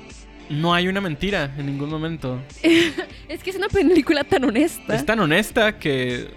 No 0.49 0.73
hay 0.75 0.89
una 0.89 1.01
mentira 1.03 1.55
en 1.59 1.67
ningún 1.67 1.91
momento. 1.91 2.41
Es 3.29 3.45
que 3.45 3.51
es 3.51 3.57
una 3.57 3.69
película 3.69 4.25
tan 4.25 4.45
honesta. 4.45 4.97
Es 4.97 5.07
tan 5.07 5.21
honesta 5.21 5.79
que, 5.79 6.29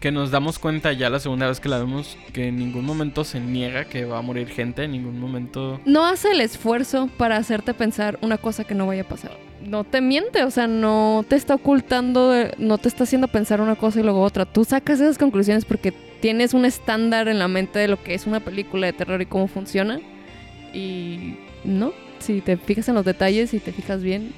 que 0.00 0.12
nos 0.12 0.30
damos 0.30 0.58
cuenta 0.58 0.92
ya 0.92 1.10
la 1.10 1.18
segunda 1.18 1.48
vez 1.48 1.60
que 1.60 1.68
la 1.68 1.78
vemos 1.78 2.16
que 2.32 2.48
en 2.48 2.56
ningún 2.56 2.84
momento 2.84 3.24
se 3.24 3.40
niega 3.40 3.84
que 3.86 4.04
va 4.04 4.18
a 4.18 4.22
morir 4.22 4.48
gente, 4.48 4.84
en 4.84 4.92
ningún 4.92 5.18
momento... 5.18 5.80
No 5.84 6.06
hace 6.06 6.30
el 6.30 6.40
esfuerzo 6.40 7.08
para 7.16 7.36
hacerte 7.36 7.74
pensar 7.74 8.18
una 8.22 8.38
cosa 8.38 8.64
que 8.64 8.74
no 8.74 8.86
vaya 8.86 9.02
a 9.02 9.08
pasar. 9.08 9.32
No 9.64 9.82
te 9.82 10.00
miente, 10.00 10.44
o 10.44 10.50
sea, 10.50 10.68
no 10.68 11.24
te 11.28 11.34
está 11.34 11.56
ocultando, 11.56 12.34
eh, 12.34 12.54
no 12.58 12.78
te 12.78 12.88
está 12.88 13.04
haciendo 13.04 13.26
pensar 13.26 13.60
una 13.60 13.74
cosa 13.74 13.98
y 13.98 14.04
luego 14.04 14.22
otra. 14.22 14.46
Tú 14.46 14.64
sacas 14.64 15.00
esas 15.00 15.18
conclusiones 15.18 15.64
porque 15.64 15.92
tienes 16.20 16.54
un 16.54 16.64
estándar 16.64 17.26
en 17.26 17.40
la 17.40 17.48
mente 17.48 17.80
de 17.80 17.88
lo 17.88 18.02
que 18.02 18.14
es 18.14 18.26
una 18.26 18.40
película 18.40 18.86
de 18.86 18.92
terror 18.92 19.20
y 19.20 19.26
cómo 19.26 19.48
funciona. 19.48 20.00
Y 20.72 21.36
no, 21.64 21.92
si 22.20 22.40
te 22.40 22.56
fijas 22.56 22.88
en 22.88 22.94
los 22.94 23.04
detalles 23.04 23.52
y 23.52 23.58
te 23.58 23.72
fijas 23.72 24.00
bien, 24.02 24.32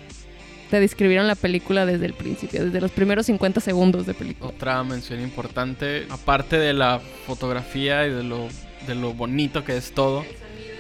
te 0.71 0.81
describieron 0.81 1.27
la 1.27 1.35
película 1.35 1.85
desde 1.85 2.07
el 2.07 2.15
principio, 2.15 2.65
desde 2.65 2.81
los 2.81 2.91
primeros 2.93 3.27
50 3.27 3.61
segundos 3.61 4.07
de 4.07 4.15
película. 4.15 4.51
Otra 4.51 4.83
mención 4.85 5.21
importante, 5.21 6.07
aparte 6.11 6.59
de 6.59 6.73
la 6.73 7.01
fotografía 7.27 8.07
y 8.07 8.11
de 8.11 8.23
lo, 8.23 8.49
de 8.87 8.95
lo 8.95 9.13
bonito 9.13 9.65
que 9.65 9.77
es 9.77 9.93
todo, 9.93 10.25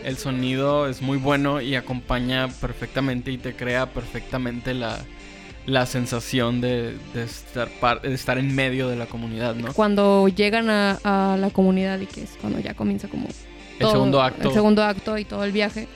el 0.04 0.16
sonido 0.16 0.88
es 0.88 1.02
muy 1.02 1.18
bueno 1.18 1.60
y 1.60 1.74
acompaña 1.74 2.48
perfectamente 2.48 3.30
y 3.32 3.38
te 3.38 3.54
crea 3.54 3.86
perfectamente 3.86 4.72
la, 4.74 4.96
la 5.66 5.84
sensación 5.86 6.60
de, 6.60 6.96
de 7.12 7.24
estar, 7.24 7.68
par- 7.80 8.00
de 8.00 8.14
estar 8.14 8.38
en 8.38 8.54
medio 8.54 8.88
de 8.88 8.96
la 8.96 9.06
comunidad, 9.06 9.54
¿no? 9.56 9.72
Cuando 9.74 10.28
llegan 10.28 10.70
a, 10.70 10.98
a 11.04 11.36
la 11.36 11.50
comunidad 11.50 12.00
y 12.00 12.06
que 12.06 12.22
es 12.22 12.30
cuando 12.40 12.60
ya 12.60 12.74
comienza 12.74 13.08
como 13.08 13.26
El 13.26 13.34
todo- 13.80 13.90
segundo 13.92 14.22
acto. 14.22 14.48
El 14.48 14.54
segundo 14.54 14.82
acto 14.82 15.18
y 15.18 15.24
todo 15.24 15.44
el 15.44 15.52
viaje. 15.52 15.86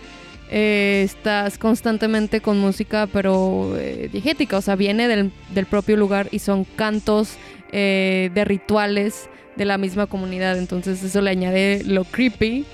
Eh, 0.51 1.03
estás 1.05 1.59
constantemente 1.59 2.41
con 2.41 2.59
música, 2.59 3.09
pero 3.13 3.75
eh, 3.79 4.09
diegética, 4.13 4.59
o 4.59 4.61
sea, 4.63 4.77
viene 4.77 5.09
del, 5.09 5.33
del 5.51 5.67
propio 5.67 5.97
lugar 5.97 6.29
y 6.31 6.39
son 6.39 6.65
cantos 6.65 7.37
eh, 7.73 8.31
de 8.35 8.45
rituales 8.45 9.29
de 9.57 9.65
la 9.65 9.79
misma 9.79 10.07
comunidad. 10.07 10.59
Entonces, 10.59 11.03
eso 11.03 11.21
le 11.21 11.31
añade 11.31 11.83
lo 11.85 12.05
creepy. 12.05 12.65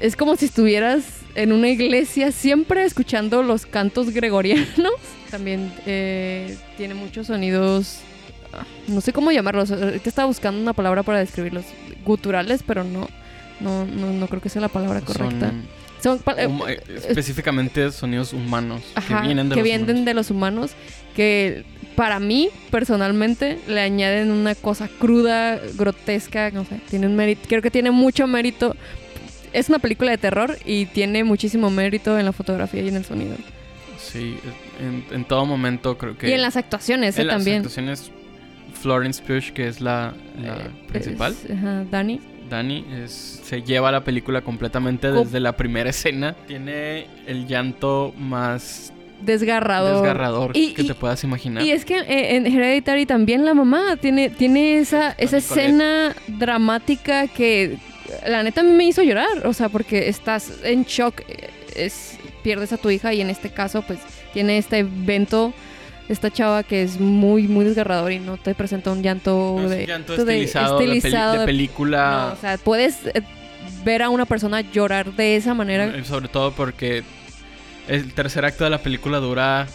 Es 0.00 0.16
como 0.16 0.36
si 0.36 0.44
estuvieras 0.46 1.04
en 1.34 1.52
una 1.52 1.68
iglesia 1.68 2.32
siempre 2.32 2.84
escuchando 2.84 3.42
los 3.42 3.66
cantos 3.66 4.10
gregorianos. 4.10 4.92
También 5.30 5.72
eh, 5.86 6.56
tiene 6.76 6.94
muchos 6.94 7.26
sonidos. 7.26 8.00
ah, 8.52 8.64
No 8.86 9.00
sé 9.00 9.12
cómo 9.12 9.30
llamarlos. 9.32 9.70
Ahorita 9.70 10.08
estaba 10.08 10.26
buscando 10.26 10.60
una 10.60 10.72
palabra 10.72 11.02
para 11.02 11.18
describirlos. 11.18 11.64
Guturales, 12.04 12.62
pero 12.66 12.84
no. 12.84 13.08
No, 13.60 13.84
no, 13.86 14.12
no 14.12 14.26
creo 14.28 14.40
que 14.40 14.48
sea 14.48 14.62
la 14.62 14.68
palabra 14.68 15.00
correcta. 15.00 15.52
Son 16.00 16.18
Son 16.20 16.38
eh, 16.38 16.46
hum- 16.46 16.62
eh, 16.68 16.80
específicamente 17.08 17.90
sonidos 17.90 18.32
humanos 18.32 18.82
ajá, 18.94 19.20
que 19.20 19.26
vienen 19.26 19.48
de 19.48 19.54
que 19.54 19.60
los 19.60 19.64
vienen 19.64 19.84
humanos. 19.90 20.04
de 20.04 20.14
los 20.14 20.30
humanos. 20.30 20.70
Que 21.16 21.64
para 21.96 22.20
mí, 22.20 22.50
personalmente, 22.70 23.58
le 23.66 23.80
añaden 23.80 24.30
una 24.30 24.54
cosa 24.54 24.88
cruda, 25.00 25.58
grotesca. 25.76 26.50
No 26.52 26.64
sé, 26.64 26.80
tiene 26.88 27.06
un 27.08 27.16
mérito. 27.16 27.42
Creo 27.48 27.62
que 27.62 27.70
tiene 27.72 27.90
mucho 27.90 28.26
mérito. 28.28 28.76
Es 29.52 29.68
una 29.68 29.78
película 29.80 30.10
de 30.12 30.18
terror 30.18 30.56
y 30.64 30.86
tiene 30.86 31.24
muchísimo 31.24 31.70
mérito 31.70 32.16
en 32.18 32.26
la 32.26 32.32
fotografía 32.32 32.82
y 32.82 32.88
en 32.88 32.96
el 32.96 33.04
sonido. 33.04 33.34
Sí, 33.98 34.36
en, 34.80 35.04
en 35.10 35.24
todo 35.24 35.44
momento 35.46 35.98
creo 35.98 36.16
que... 36.16 36.28
Y 36.28 36.32
en 36.32 36.42
las 36.42 36.56
actuaciones 36.56 37.18
eh, 37.18 37.22
en 37.22 37.26
las 37.26 37.36
también. 37.38 37.56
actuaciones, 37.56 38.10
Florence 38.80 39.20
Pugh, 39.22 39.52
que 39.52 39.66
es 39.66 39.80
la, 39.80 40.14
la 40.40 40.54
Eh, 40.56 40.70
principal, 40.88 41.32
es- 41.44 41.50
ajá, 41.50 41.84
Dani. 41.90 42.20
Dani, 42.48 42.84
es, 43.04 43.40
se 43.44 43.62
lleva 43.62 43.90
la 43.92 44.04
película 44.04 44.40
completamente 44.42 45.10
Com- 45.10 45.24
desde 45.24 45.40
la 45.40 45.52
primera 45.56 45.90
escena. 45.90 46.34
Tiene 46.46 47.06
el 47.26 47.46
llanto 47.46 48.14
más 48.18 48.92
Desgarrador. 49.20 49.94
desgarrador 50.02 50.50
Y- 50.56 50.74
que 50.74 50.82
y- 50.82 50.86
te 50.86 50.94
puedas 50.94 51.22
imaginar. 51.24 51.62
Y 51.64 51.72
es 51.72 51.84
que 51.84 51.98
eh, 51.98 52.36
en 52.36 52.46
Hereditary 52.46 53.04
también 53.06 53.44
la 53.44 53.54
mamá 53.54 53.96
tiene, 54.00 54.30
tiene 54.30 54.78
esa, 54.78 55.10
esa 55.12 55.38
escena 55.38 56.14
dramática 56.28 57.26
que 57.28 57.76
la 58.26 58.42
neta 58.42 58.62
me 58.62 58.84
hizo 58.84 59.02
llorar, 59.02 59.44
o 59.46 59.52
sea, 59.52 59.68
porque 59.68 60.08
estás 60.08 60.52
en 60.64 60.84
shock, 60.84 61.20
eh, 61.28 61.50
es, 61.76 62.16
pierdes 62.42 62.72
a 62.72 62.76
tu 62.78 62.90
hija 62.90 63.12
y 63.12 63.20
en 63.20 63.28
este 63.30 63.50
caso 63.50 63.82
pues 63.82 63.98
tiene 64.32 64.56
este 64.58 64.78
evento, 64.78 65.52
esta 66.08 66.30
chava 66.30 66.62
que 66.62 66.82
es 66.82 66.98
muy, 67.00 67.48
muy 67.48 67.64
desgarrador 67.64 68.12
y 68.12 68.18
no 68.18 68.36
te 68.36 68.54
presenta 68.54 68.90
un 68.92 69.02
llanto 69.02 69.56
No 69.58 69.64
es 69.64 69.70
de... 69.70 69.80
un 69.80 69.86
llanto 69.86 70.12
de- 70.16 70.22
estilizado, 70.22 70.78
de 70.78 70.84
peli- 70.86 70.96
estilizado 70.98 71.32
de, 71.34 71.38
de- 71.40 71.44
película. 71.46 72.26
No, 72.28 72.32
o 72.34 72.40
sea, 72.40 72.56
puedes 72.58 73.06
eh, 73.06 73.22
ver 73.84 74.02
a 74.02 74.08
una 74.08 74.24
persona 74.26 74.60
llorar 74.62 75.12
de 75.12 75.36
esa 75.36 75.54
manera. 75.54 75.84
Eh, 75.86 76.04
Sobre 76.04 76.28
todo 76.28 76.52
porque 76.52 77.02
el 77.88 78.12
tercer 78.14 78.44
acto 78.44 78.64
de 78.64 78.70
la 78.70 78.78
película 78.78 79.18
dura 79.18 79.66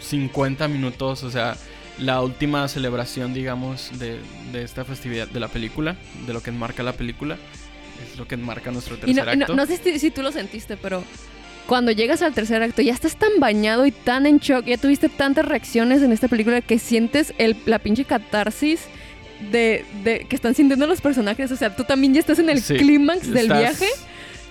50 0.00 0.68
minutos, 0.68 1.22
o 1.22 1.30
sea, 1.30 1.56
la 1.98 2.20
última 2.20 2.66
celebración, 2.68 3.32
digamos, 3.34 3.90
de, 3.98 4.18
de 4.52 4.62
esta 4.62 4.84
festividad 4.84 5.28
de 5.28 5.40
la 5.40 5.48
película, 5.48 5.96
de 6.26 6.32
lo 6.32 6.42
que 6.42 6.50
enmarca 6.50 6.82
la 6.82 6.92
película, 6.92 7.36
es 8.12 8.18
lo 8.18 8.26
que 8.26 8.34
enmarca 8.34 8.70
nuestro 8.72 8.96
tercer 8.98 9.24
no, 9.24 9.32
y 9.32 9.36
no- 9.36 9.44
acto. 9.44 9.54
no 9.56 9.66
sé 9.66 9.76
si, 9.76 9.98
si 9.98 10.10
tú 10.10 10.22
lo 10.22 10.32
sentiste, 10.32 10.76
pero 10.76 11.02
cuando 11.66 11.90
llegas 11.92 12.22
al 12.22 12.34
tercer 12.34 12.62
acto 12.62 12.82
ya 12.82 12.92
estás 12.92 13.16
tan 13.16 13.30
bañado 13.38 13.86
y 13.86 13.90
tan 13.90 14.26
en 14.26 14.38
shock, 14.38 14.64
ya 14.66 14.76
tuviste 14.76 15.08
tantas 15.08 15.44
reacciones 15.46 16.02
en 16.02 16.12
esta 16.12 16.28
película 16.28 16.60
que 16.60 16.78
sientes 16.78 17.32
el, 17.38 17.56
la 17.66 17.78
pinche 17.78 18.04
catarsis 18.04 18.80
de, 19.50 19.84
de 20.02 20.26
que 20.28 20.36
están 20.36 20.54
sintiendo 20.54 20.86
los 20.86 21.00
personajes. 21.00 21.50
O 21.52 21.56
sea, 21.56 21.74
tú 21.74 21.84
también 21.84 22.14
ya 22.14 22.20
estás 22.20 22.38
en 22.38 22.50
el 22.50 22.60
Sí, 22.62 22.74
clímax 22.76 23.28
del 23.30 23.46
estás- 23.46 23.58
viaje, 23.58 23.86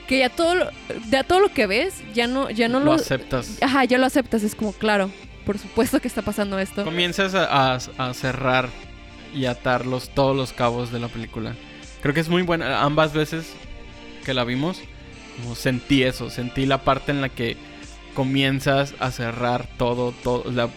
que 0.07 0.19
ya 0.19 0.29
todo, 0.29 0.55
lo, 0.55 0.69
ya 1.09 1.23
todo 1.23 1.39
lo 1.39 1.49
que 1.53 1.67
ves 1.67 1.93
ya 2.13 2.27
no, 2.27 2.49
ya 2.49 2.67
no 2.67 2.79
lo, 2.79 2.85
lo... 2.87 2.93
aceptas. 2.93 3.57
Ajá, 3.61 3.85
ya 3.85 3.97
lo 3.97 4.05
aceptas, 4.05 4.43
es 4.43 4.55
como, 4.55 4.73
claro, 4.73 5.09
por 5.45 5.57
supuesto 5.57 5.99
que 5.99 6.07
está 6.07 6.21
pasando 6.21 6.59
esto. 6.59 6.83
Comienzas 6.83 7.35
a, 7.35 7.73
a- 7.75 7.79
a 7.97 8.13
cerrar 8.13 8.69
y 9.35 9.45
atar 9.45 9.85
los, 9.85 10.09
todos 10.09 10.35
los 10.35 10.51
cabos 10.53 10.91
de 10.91 10.99
la 10.99 11.07
película. 11.07 11.55
Creo 12.01 12.13
que 12.13 12.19
es 12.19 12.29
muy 12.29 12.41
buena. 12.43 12.81
Ambas 12.83 13.13
veces 13.13 13.45
que 14.25 14.33
la 14.33 14.43
vimos, 14.43 14.81
como 15.41 15.55
sentí 15.55 16.03
eso. 16.03 16.29
Sentí 16.29 16.65
la 16.65 16.79
parte 16.79 17.11
en 17.11 17.21
la 17.21 17.29
que 17.29 17.57
comienzas 18.13 18.93
a 18.99 19.11
cerrar 19.11 19.67
todo, 19.77 20.11
todo. 20.23 20.49
La 20.51 20.69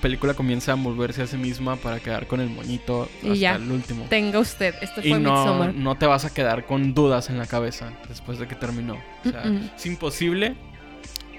película 0.00 0.34
comienza 0.34 0.72
a 0.72 0.76
envolverse 0.76 1.22
a 1.22 1.26
sí 1.26 1.36
misma 1.36 1.76
para 1.76 1.98
quedar 1.98 2.26
con 2.26 2.40
el 2.40 2.50
moñito 2.50 3.08
Y 3.22 3.26
hasta 3.28 3.34
ya. 3.34 3.54
el 3.56 3.70
último. 3.70 4.04
Tenga 4.10 4.38
usted, 4.38 4.74
esto 4.82 5.00
Y 5.02 5.08
fue 5.10 5.18
no, 5.18 5.32
Midsommar. 5.34 5.74
no 5.74 5.94
te 5.96 6.06
vas 6.06 6.24
a 6.24 6.32
quedar 6.34 6.66
con 6.66 6.94
dudas 6.94 7.30
en 7.30 7.38
la 7.38 7.46
cabeza 7.46 7.92
después 8.08 8.38
de 8.38 8.46
que 8.46 8.54
terminó. 8.54 8.98
O 9.24 9.30
sea, 9.30 9.44
es 9.76 9.86
imposible 9.86 10.54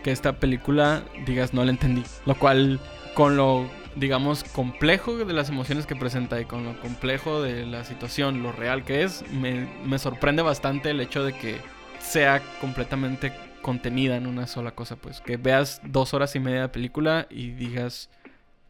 que 0.04 0.12
esta 0.12 0.34
película 0.34 1.04
digas 1.26 1.54
no 1.54 1.64
la 1.64 1.72
entendí. 1.72 2.04
Lo 2.26 2.36
cual, 2.36 2.80
con 3.14 3.38
lo, 3.38 3.68
digamos, 3.96 4.44
complejo 4.44 5.16
de 5.16 5.32
las 5.34 5.50
emociones 5.50 5.86
que 5.86 5.96
presenta 5.96 6.42
y 6.42 6.46
con 6.46 6.66
lo 6.66 6.80
complejo 6.82 7.42
de 7.44 7.66
la 7.68 7.84
situación, 7.86 8.42
lo 8.44 8.52
real 8.52 8.84
que 8.84 9.04
es, 9.04 9.24
me, 9.32 9.68
me 9.86 10.00
sorprende 10.00 10.42
bastante 10.42 10.90
el 10.90 11.02
hecho 11.02 11.24
de 11.24 11.34
que 11.34 11.58
sea 12.06 12.42
completamente 12.62 13.32
contenida 13.62 14.16
en 14.16 14.28
una 14.28 14.48
sola 14.48 14.72
cosa. 14.72 14.96
Pues 14.96 15.22
que 15.22 15.38
veas 15.38 15.82
dos 15.84 16.14
horas 16.14 16.36
y 16.36 16.40
media 16.40 16.62
de 16.62 16.70
película 16.70 17.28
y 17.30 17.50
digas, 17.52 18.10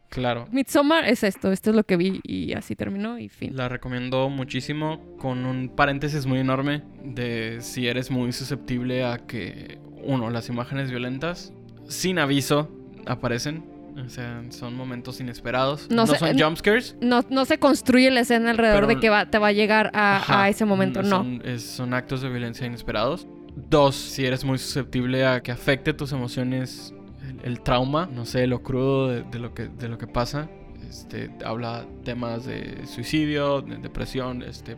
claro, 0.10 0.48
Midsommar 0.52 1.06
es 1.06 1.24
esto, 1.24 1.52
esto 1.52 1.72
es 1.72 1.76
lo 1.76 1.84
que 1.84 1.98
vi 1.98 2.22
y 2.24 2.54
así 2.54 2.76
terminó 2.76 3.20
y 3.20 3.30
fin. 3.30 3.56
la 3.56 3.68
recomiendo 3.68 4.30
muchísimo 4.30 5.18
con 5.20 5.46
un 5.46 5.70
paréntesis 5.70 6.26
muy 6.26 6.40
enorme 6.40 6.84
de 7.04 7.58
si 7.62 7.88
eres 7.88 8.10
muy 8.10 8.32
susceptible 8.32 9.04
a 9.04 9.20
que, 9.20 9.80
uno, 10.04 10.30
las 10.30 10.50
imágenes 10.50 10.90
violentas 10.90 11.52
sin 11.88 12.20
aviso 12.20 12.70
aparecen. 13.06 13.75
O 14.04 14.10
sea, 14.10 14.44
son 14.50 14.76
momentos 14.76 15.20
inesperados. 15.22 15.88
No 15.90 16.06
No, 16.06 16.08
sé, 16.08 16.18
son 16.20 16.38
eh, 16.38 16.44
jumpscares. 16.44 16.96
No, 17.02 17.24
no 17.30 17.46
se 17.46 17.58
construye 17.60 18.12
la 18.12 18.22
escena 18.22 18.52
alrededor 18.52 18.88
de 18.88 19.00
que 19.00 19.10
va, 19.10 19.26
te 19.30 19.38
va 19.38 19.48
a 19.48 19.52
llegar 19.54 19.90
a, 19.94 20.18
Ajá, 20.18 20.44
a 20.44 20.50
ese 20.50 20.66
momento, 20.66 21.02
no. 21.02 21.10
Son, 21.18 21.42
es- 21.46 21.64
son 21.64 21.94
actos 21.94 22.22
de 22.22 22.30
violencia 22.30 22.66
inesperados. 22.68 23.26
Dos, 23.56 23.96
si 23.96 24.26
eres 24.26 24.44
muy 24.44 24.58
susceptible 24.58 25.26
a 25.26 25.42
que 25.42 25.52
afecte 25.52 25.94
tus 25.94 26.12
emociones 26.12 26.94
el, 27.30 27.40
el 27.44 27.62
trauma, 27.62 28.10
no 28.12 28.26
sé, 28.26 28.48
lo 28.48 28.62
crudo 28.62 29.08
de, 29.08 29.24
de 29.24 29.40
lo, 29.40 29.54
que, 29.54 29.68
de 29.70 29.88
lo 29.88 29.98
que 29.98 30.08
pasa. 30.08 30.50
Este, 30.90 31.32
habla 31.46 31.86
temas 32.04 32.46
de 32.46 32.86
suicidio, 32.86 33.62
de 33.62 33.78
depresión, 33.78 34.44
este, 34.44 34.76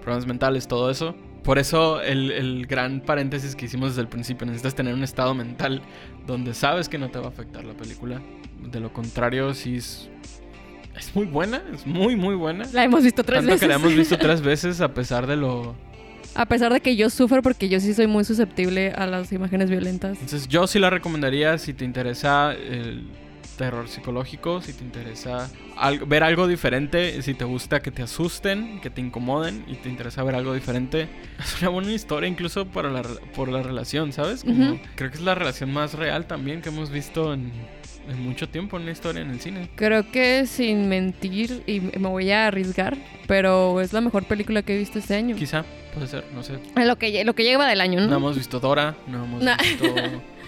problemas 0.00 0.26
mentales, 0.26 0.66
todo 0.66 0.90
eso. 0.90 1.14
Por 1.44 1.58
eso 1.58 2.02
el, 2.02 2.30
el 2.32 2.66
gran 2.66 3.00
paréntesis 3.00 3.56
que 3.56 3.64
hicimos 3.64 3.90
desde 3.90 4.02
el 4.02 4.08
principio, 4.08 4.44
necesitas 4.46 4.74
tener 4.74 4.92
un 4.92 5.02
estado 5.02 5.34
mental 5.34 5.80
donde 6.26 6.54
sabes 6.54 6.88
que 6.88 6.98
no 6.98 7.10
te 7.10 7.18
va 7.18 7.26
a 7.26 7.28
afectar 7.28 7.64
la 7.64 7.74
película. 7.74 8.20
De 8.70 8.80
lo 8.80 8.92
contrario, 8.92 9.54
sí 9.54 9.76
es, 9.76 10.08
es 10.96 11.14
muy 11.14 11.26
buena, 11.26 11.62
es 11.74 11.86
muy, 11.86 12.16
muy 12.16 12.34
buena. 12.34 12.66
La 12.72 12.84
hemos 12.84 13.02
visto 13.02 13.22
tres 13.24 13.38
Tanto 13.38 13.52
veces. 13.52 13.60
que 13.60 13.68
la 13.68 13.74
hemos 13.76 13.94
visto 13.94 14.18
tres 14.18 14.40
veces 14.42 14.80
a 14.80 14.92
pesar 14.92 15.26
de 15.26 15.36
lo... 15.36 15.74
A 16.34 16.46
pesar 16.46 16.72
de 16.72 16.80
que 16.80 16.94
yo 16.94 17.10
sufro 17.10 17.42
porque 17.42 17.68
yo 17.68 17.80
sí 17.80 17.92
soy 17.92 18.06
muy 18.06 18.24
susceptible 18.24 18.92
a 18.92 19.06
las 19.06 19.32
imágenes 19.32 19.68
violentas. 19.68 20.12
Entonces 20.20 20.46
yo 20.46 20.66
sí 20.68 20.78
la 20.78 20.88
recomendaría 20.90 21.58
si 21.58 21.74
te 21.74 21.84
interesa 21.84 22.52
el 22.52 23.08
terror 23.60 23.88
psicológico, 23.88 24.62
si 24.62 24.72
te 24.72 24.82
interesa 24.82 25.50
al- 25.76 25.98
ver 26.06 26.22
algo 26.24 26.48
diferente, 26.48 27.20
si 27.20 27.34
te 27.34 27.44
gusta 27.44 27.80
que 27.82 27.90
te 27.90 28.02
asusten, 28.02 28.80
que 28.80 28.88
te 28.88 29.02
incomoden 29.02 29.64
y 29.68 29.74
te 29.74 29.90
interesa 29.90 30.22
ver 30.24 30.34
algo 30.34 30.54
diferente. 30.54 31.08
Es 31.38 31.60
una 31.60 31.68
buena 31.68 31.92
historia 31.92 32.26
incluso 32.26 32.64
para 32.66 32.88
la, 32.88 33.02
por 33.02 33.48
la 33.50 33.62
relación, 33.62 34.14
¿sabes? 34.14 34.44
Como-. 34.44 34.80
Creo 34.94 35.10
que 35.10 35.18
es 35.18 35.22
la 35.22 35.34
relación 35.34 35.70
más 35.74 35.92
real 35.92 36.26
también 36.26 36.62
que 36.62 36.70
hemos 36.70 36.90
visto 36.90 37.34
en, 37.34 37.52
en 38.08 38.22
mucho 38.22 38.48
tiempo 38.48 38.78
en 38.78 38.84
una 38.84 38.92
historia 38.92 39.20
en 39.20 39.30
el 39.30 39.40
cine. 39.40 39.68
Creo 39.76 40.10
que 40.10 40.46
sin 40.46 40.88
mentir, 40.88 41.62
y 41.66 41.80
me 41.80 42.08
voy 42.08 42.30
a 42.30 42.46
arriesgar, 42.46 42.96
pero 43.26 43.82
es 43.82 43.92
la 43.92 44.00
mejor 44.00 44.24
película 44.24 44.62
que 44.62 44.74
he 44.74 44.78
visto 44.78 44.98
este 44.98 45.14
año. 45.16 45.36
Quizá, 45.36 45.66
puede 45.92 46.06
ser, 46.06 46.24
no 46.34 46.42
sé. 46.42 46.54
Lo 46.76 46.96
que, 46.96 47.24
lo 47.26 47.34
que 47.34 47.44
lleva 47.44 47.68
del 47.68 47.82
año, 47.82 48.00
¿no? 48.00 48.06
No 48.06 48.16
hemos 48.16 48.36
visto 48.38 48.58
Dora, 48.58 48.96
no 49.06 49.22
hemos 49.24 49.42
No. 49.42 49.52
visto 49.62 49.84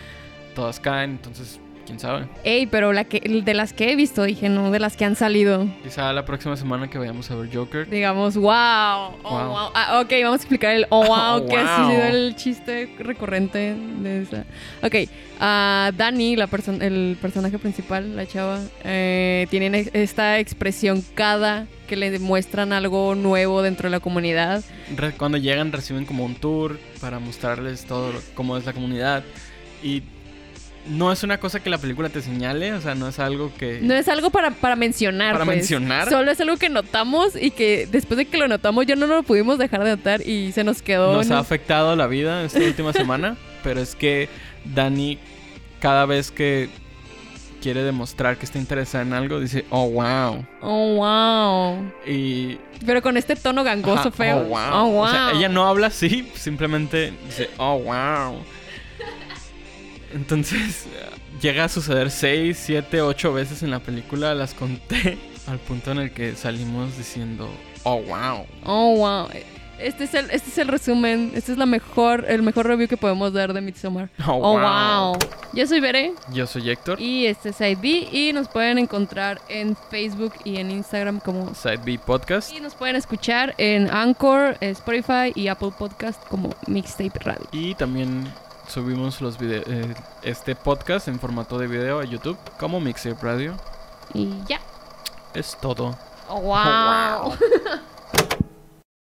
Todas 0.54 0.80
Caen, 0.80 1.10
entonces, 1.12 1.60
quién 1.86 1.98
sabe. 1.98 2.26
Ey, 2.44 2.66
pero 2.66 2.92
la 2.92 3.04
que, 3.04 3.20
de 3.20 3.54
las 3.54 3.72
que 3.72 3.90
he 3.92 3.96
visto, 3.96 4.22
dije, 4.24 4.48
no, 4.48 4.70
de 4.70 4.78
las 4.78 4.96
que 4.96 5.04
han 5.04 5.16
salido. 5.16 5.66
Quizá 5.82 6.12
la 6.12 6.24
próxima 6.24 6.56
semana 6.56 6.88
que 6.88 6.98
vayamos 6.98 7.30
a 7.30 7.34
ver 7.36 7.48
Joker. 7.54 7.88
Digamos, 7.88 8.36
wow. 8.36 8.52
Oh, 9.22 9.30
Wow. 9.30 9.48
wow. 9.48 9.70
Ah, 9.74 10.00
ok, 10.02 10.10
vamos 10.22 10.40
a 10.40 10.42
explicar 10.42 10.74
el 10.74 10.86
oh, 10.90 11.04
wow, 11.06 11.42
Oh, 11.42 11.46
que 11.48 11.56
ha 11.56 11.78
wow. 11.82 11.90
sido 11.90 12.02
el 12.04 12.36
chiste 12.36 12.94
recurrente 12.98 13.74
de 14.00 14.22
esa. 14.22 14.44
Ok, 14.82 15.08
ah, 15.40 15.90
Dani, 15.96 16.36
la 16.36 16.46
perso- 16.48 16.80
el 16.80 17.16
personaje 17.20 17.58
principal, 17.58 18.16
la 18.16 18.26
chava, 18.26 18.60
eh, 18.84 19.46
tienen 19.50 19.74
ex- 19.74 19.90
esta 19.94 20.38
expresión 20.38 21.04
cada 21.14 21.66
que 21.88 21.96
le 21.96 22.10
demuestran 22.10 22.72
algo 22.72 23.14
nuevo 23.14 23.60
dentro 23.60 23.88
de 23.88 23.90
la 23.90 24.00
comunidad. 24.00 24.62
Cuando 25.18 25.36
llegan 25.38 25.72
reciben 25.72 26.06
como 26.06 26.24
un 26.24 26.34
tour 26.36 26.78
para 27.00 27.18
mostrarles 27.18 27.84
todo 27.84 28.12
lo- 28.12 28.20
cómo 28.34 28.56
es 28.56 28.64
la 28.64 28.72
comunidad 28.72 29.24
y 29.82 30.02
no 30.86 31.12
es 31.12 31.22
una 31.22 31.38
cosa 31.38 31.60
que 31.60 31.70
la 31.70 31.78
película 31.78 32.08
te 32.08 32.20
señale, 32.22 32.72
o 32.72 32.80
sea, 32.80 32.94
no 32.94 33.08
es 33.08 33.18
algo 33.18 33.52
que 33.56 33.80
No 33.82 33.94
es 33.94 34.08
algo 34.08 34.30
para, 34.30 34.50
para 34.50 34.76
mencionar. 34.76 35.32
para 35.32 35.44
pues. 35.44 35.58
mencionar. 35.58 36.08
Solo 36.08 36.30
es 36.30 36.40
algo 36.40 36.56
que 36.56 36.68
notamos 36.68 37.34
y 37.40 37.50
que 37.50 37.86
después 37.90 38.18
de 38.18 38.24
que 38.26 38.36
lo 38.36 38.48
notamos 38.48 38.86
ya 38.86 38.96
no 38.96 39.06
lo 39.06 39.22
pudimos 39.22 39.58
dejar 39.58 39.84
de 39.84 39.90
notar 39.90 40.26
y 40.26 40.52
se 40.52 40.64
nos 40.64 40.82
quedó. 40.82 41.12
Nos 41.14 41.30
ha 41.30 41.38
afectado 41.38 41.94
la 41.96 42.06
vida 42.06 42.44
esta 42.44 42.60
última 42.64 42.92
semana, 42.92 43.36
pero 43.62 43.80
es 43.80 43.94
que 43.94 44.28
Dani 44.64 45.18
cada 45.80 46.06
vez 46.06 46.30
que 46.30 46.68
quiere 47.60 47.84
demostrar 47.84 48.36
que 48.36 48.44
está 48.44 48.58
interesada 48.58 49.04
en 49.04 49.12
algo 49.12 49.38
dice, 49.38 49.64
"Oh, 49.70 49.88
wow." 49.88 50.44
Oh, 50.60 50.94
wow. 50.96 51.92
Y 52.06 52.58
Pero 52.84 53.00
con 53.02 53.16
este 53.16 53.36
tono 53.36 53.62
gangoso 53.62 54.08
Ajá, 54.08 54.10
feo. 54.10 54.38
Oh, 54.38 54.44
wow. 54.44 54.58
Oh, 54.72 54.86
wow. 54.90 55.02
O 55.04 55.08
sea, 55.10 55.30
ella 55.32 55.48
no 55.48 55.66
habla 55.68 55.86
así, 55.86 56.28
simplemente 56.34 57.12
dice, 57.24 57.50
oh, 57.58 57.78
wow. 57.78 58.42
Entonces, 60.14 60.86
llega 61.40 61.64
a 61.64 61.68
suceder 61.68 62.10
6, 62.10 62.58
7, 62.60 63.02
8 63.02 63.32
veces 63.32 63.62
en 63.62 63.70
la 63.70 63.80
película, 63.80 64.34
las 64.34 64.54
conté, 64.54 65.18
al 65.46 65.58
punto 65.58 65.92
en 65.92 65.98
el 65.98 66.12
que 66.12 66.34
salimos 66.36 66.96
diciendo, 66.96 67.48
oh, 67.84 68.00
wow. 68.02 68.46
Oh, 68.64 68.96
wow. 68.96 69.28
Este 69.78 70.04
es 70.04 70.14
el, 70.14 70.30
este 70.30 70.48
es 70.50 70.58
el 70.58 70.68
resumen. 70.68 71.32
Este 71.34 71.50
es 71.50 71.58
la 71.58 71.66
mejor, 71.66 72.24
el 72.28 72.42
mejor 72.42 72.68
review 72.68 72.86
que 72.86 72.96
podemos 72.96 73.32
dar 73.32 73.52
de 73.52 73.60
Midsommar. 73.60 74.10
Oh, 74.28 74.38
Oh, 74.40 74.60
wow. 74.60 75.18
Yo 75.54 75.66
soy 75.66 75.80
Bere 75.80 76.12
Yo 76.32 76.46
soy 76.46 76.70
Héctor, 76.70 76.98
y 77.00 77.26
este 77.26 77.48
es 77.50 77.56
Side 77.56 77.76
B 77.82 78.08
y 78.12 78.32
nos 78.32 78.48
pueden 78.48 78.78
encontrar 78.78 79.40
en 79.48 79.76
Facebook 79.90 80.32
y 80.44 80.56
en 80.58 80.70
Instagram 80.70 81.18
como 81.20 81.52
Side 81.54 81.80
B 81.84 81.98
Podcast. 81.98 82.52
y 82.56 82.60
nos 82.60 82.74
pueden 82.76 82.94
escuchar 82.96 83.54
en 83.58 83.90
Anchor, 83.90 84.56
Spotify 84.60 85.32
y 85.34 85.48
Apple 85.48 85.72
Podcast 85.76 86.24
como 86.28 86.50
Mixtape 86.68 87.18
Radio. 87.18 87.46
Y 87.50 87.74
también 87.74 88.24
subimos 88.72 89.20
los 89.20 89.38
vide- 89.38 89.62
eh, 89.66 89.94
este 90.22 90.56
podcast 90.56 91.08
en 91.08 91.20
formato 91.20 91.58
de 91.58 91.66
video 91.66 92.00
a 92.00 92.04
YouTube 92.04 92.38
como 92.58 92.80
Mixtape 92.80 93.20
Radio. 93.22 93.54
Y 94.14 94.30
ya. 94.48 94.60
Es 95.34 95.56
todo. 95.60 95.96
Oh, 96.28 96.40
wow. 96.40 97.24
wow. 97.24 97.32